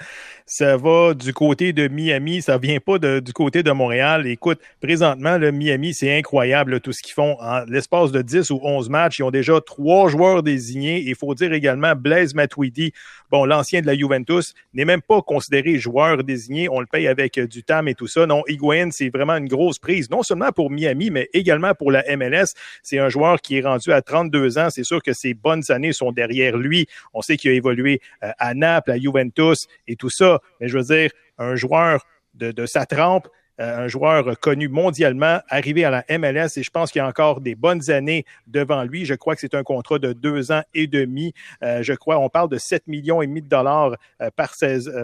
[0.45, 4.27] ça va du côté de Miami, ça vient pas du côté de Montréal.
[4.27, 6.48] Écoute, présentement, le Miami, c'est incroyable
[6.83, 7.37] tout ce qu'ils font.
[7.41, 11.03] En l'espace de 10 ou 11 matchs, ils ont déjà trois joueurs désignés.
[11.07, 12.93] Il faut dire également Blaise Matuidi,
[13.31, 16.69] bon, l'ancien de la Juventus, n'est même pas considéré joueur désigné.
[16.69, 18.27] On le paye avec du TAM et tout ça.
[18.27, 22.05] Non, Higuain, c'est vraiment une grosse prise, non seulement pour Miami, mais également pour la
[22.17, 22.55] MLS.
[22.83, 24.71] C'est un joueur qui est rendu à 32 ans.
[24.71, 26.87] C'est sûr que ses bonnes années sont derrière lui.
[27.15, 30.29] On sait qu'il a évolué euh, à Naples, à Juventus et tout ça
[30.61, 33.29] mais je veux dire, un joueur de, sa trempe,
[33.61, 37.07] euh, un joueur connu mondialement, arrivé à la MLS et je pense qu'il y a
[37.07, 39.05] encore des bonnes années devant lui.
[39.05, 41.33] Je crois que c'est un contrat de deux ans et demi.
[41.63, 44.55] Euh, je crois, on parle de 7 millions et demi de dollars euh, par,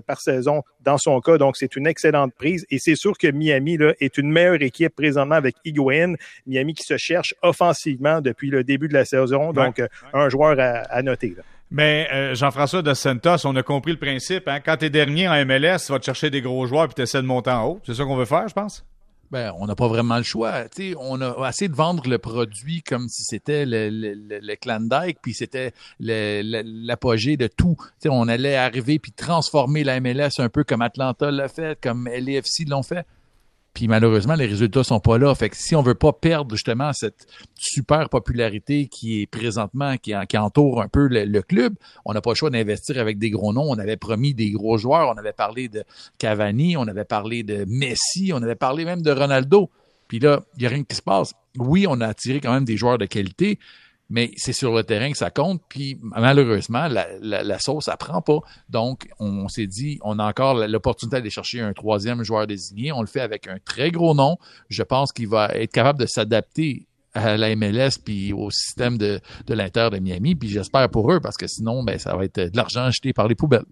[0.06, 1.38] par, saison dans son cas.
[1.38, 4.94] Donc, c'est une excellente prise et c'est sûr que Miami là, est une meilleure équipe
[4.94, 6.14] présentement avec Higuain.
[6.46, 9.52] Miami qui se cherche offensivement depuis le début de la saison.
[9.52, 9.82] Donc,
[10.12, 11.34] un joueur à, à noter.
[11.36, 11.42] Là.
[11.74, 14.46] Mais euh, Jean-François de Santos, on a compris le principe.
[14.46, 14.60] Hein?
[14.60, 17.02] Quand tu es dernier en MLS, tu vas te chercher des gros joueurs et tu
[17.02, 17.80] essaies de monter en haut.
[17.84, 18.84] C'est ça qu'on veut faire, je pense?
[19.32, 20.66] Ben, on n'a pas vraiment le choix.
[21.00, 25.72] on a essayé de vendre le produit comme si c'était le, le, le, puis c'était
[25.98, 27.76] l'apogée de tout.
[28.08, 32.68] on allait arriver puis transformer la MLS un peu comme Atlanta l'a fait, comme LAFC
[32.68, 33.04] l'ont fait.
[33.74, 35.34] Puis malheureusement, les résultats sont pas là.
[35.34, 40.14] Fait que si on veut pas perdre justement cette super popularité qui est présentement, qui,
[40.28, 43.52] qui entoure un peu le, club, on n'a pas le choix d'investir avec des gros
[43.52, 43.66] noms.
[43.68, 45.12] On avait promis des gros joueurs.
[45.12, 45.82] On avait parlé de
[46.18, 49.70] Cavani, on avait parlé de Messi, on avait parlé même de Ronaldo.
[50.06, 51.32] Puis là, il n'y a rien qui se passe.
[51.58, 53.58] Oui, on a attiré quand même des joueurs de qualité,
[54.10, 55.62] mais c'est sur le terrain que ça compte.
[55.68, 58.40] Puis malheureusement, la, la, sauce, ça prend pas.
[58.68, 62.92] Donc, on, s'est dit, on a encore l'opportunité d'aller chercher un troisième joueur désigné.
[62.92, 64.36] On le fait avec un très gros nom.
[64.68, 69.20] Je pense qu'il va être capable de s'adapter à la MLS puis au système de,
[69.46, 70.34] de l'Inter de Miami.
[70.34, 73.28] Puis j'espère pour eux parce que sinon, ben, ça va être de l'argent jeté par
[73.28, 73.64] les poubelles.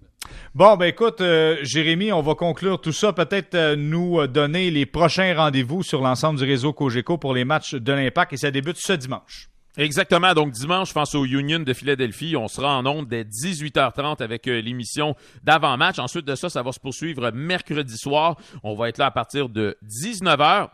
[0.54, 3.12] Bon, ben écoute, euh, Jérémy, on va conclure tout ça.
[3.12, 7.74] Peut-être euh, nous donner les prochains rendez-vous sur l'ensemble du réseau Cogeco pour les matchs
[7.74, 9.51] de l'Impact et ça débute ce dimanche.
[9.76, 10.34] Exactement.
[10.34, 12.36] Donc dimanche, pense au Union de Philadelphie.
[12.36, 15.98] On sera en onde dès 18h30 avec euh, l'émission d'avant-match.
[15.98, 18.36] Ensuite de ça, ça va se poursuivre mercredi soir.
[18.62, 20.68] On va être là à partir de 19h.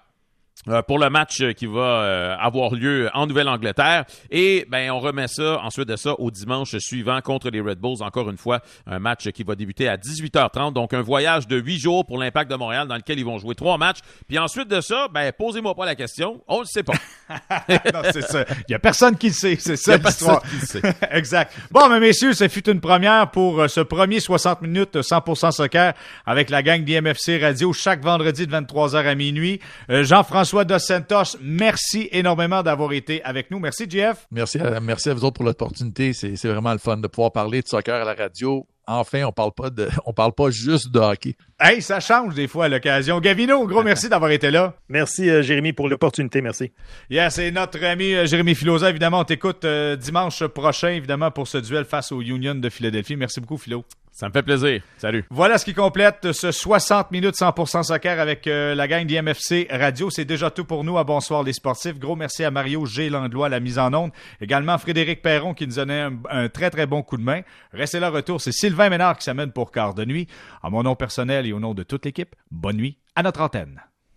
[0.66, 4.04] Euh, pour le match qui va euh, avoir lieu en Nouvelle-Angleterre.
[4.30, 8.02] Et ben on remet ça ensuite de ça au dimanche suivant contre les Red Bulls.
[8.02, 10.72] Encore une fois, un match qui va débuter à 18h30.
[10.72, 13.54] Donc un voyage de huit jours pour l'Impact de Montréal dans lequel ils vont jouer
[13.54, 13.98] trois matchs.
[14.26, 16.42] Puis ensuite de ça, ben posez-moi pas la question.
[16.48, 16.94] On le sait pas.
[17.94, 18.44] non, c'est ça.
[18.68, 19.56] Il y a personne qui le sait.
[19.60, 20.42] C'est ça l'histoire.
[21.12, 21.54] exact.
[21.70, 25.94] Bon, mais messieurs, ça fut une première pour euh, ce premier 60 minutes 100% soccer
[26.26, 29.60] avec la gang d'IMFC Radio chaque vendredi de 23h à minuit.
[29.88, 33.58] Jean-François François Dos Santos, merci énormément d'avoir été avec nous.
[33.58, 34.26] Merci, Jeff.
[34.30, 36.14] Merci à, merci à vous autres pour l'opportunité.
[36.14, 38.66] C'est vraiment le fun de pouvoir parler de soccer à la radio.
[38.86, 41.36] Enfin, on parle pas de, on parle pas juste de hockey.
[41.60, 43.20] Hey, ça change des fois à l'occasion.
[43.20, 44.72] Gavino, gros merci d'avoir été là.
[44.88, 46.40] Merci, euh, Jérémy, pour l'opportunité.
[46.40, 46.72] Merci.
[47.10, 48.88] Yes, c'est notre ami euh, Jérémy Filosa.
[48.88, 53.16] Évidemment, on t'écoute euh, dimanche prochain, évidemment, pour ce duel face au Union de Philadelphie.
[53.16, 53.84] Merci beaucoup, Philo.
[54.18, 54.82] Ça me fait plaisir.
[54.96, 55.24] Salut.
[55.30, 60.10] Voilà ce qui complète ce 60 minutes 100% soccer avec euh, la gang d'IMFC Radio.
[60.10, 62.00] C'est déjà tout pour nous à Bonsoir les sportifs.
[62.00, 63.10] Gros merci à Mario G.
[63.10, 64.10] Langlois à la mise en onde.
[64.40, 67.42] Également Frédéric Perron qui nous donnait un, un très très bon coup de main.
[67.72, 68.40] Restez là, retour.
[68.40, 70.26] C'est Sylvain Ménard qui s'amène pour quart de nuit.
[70.64, 73.80] À mon nom personnel et au nom de toute l'équipe, bonne nuit à notre antenne.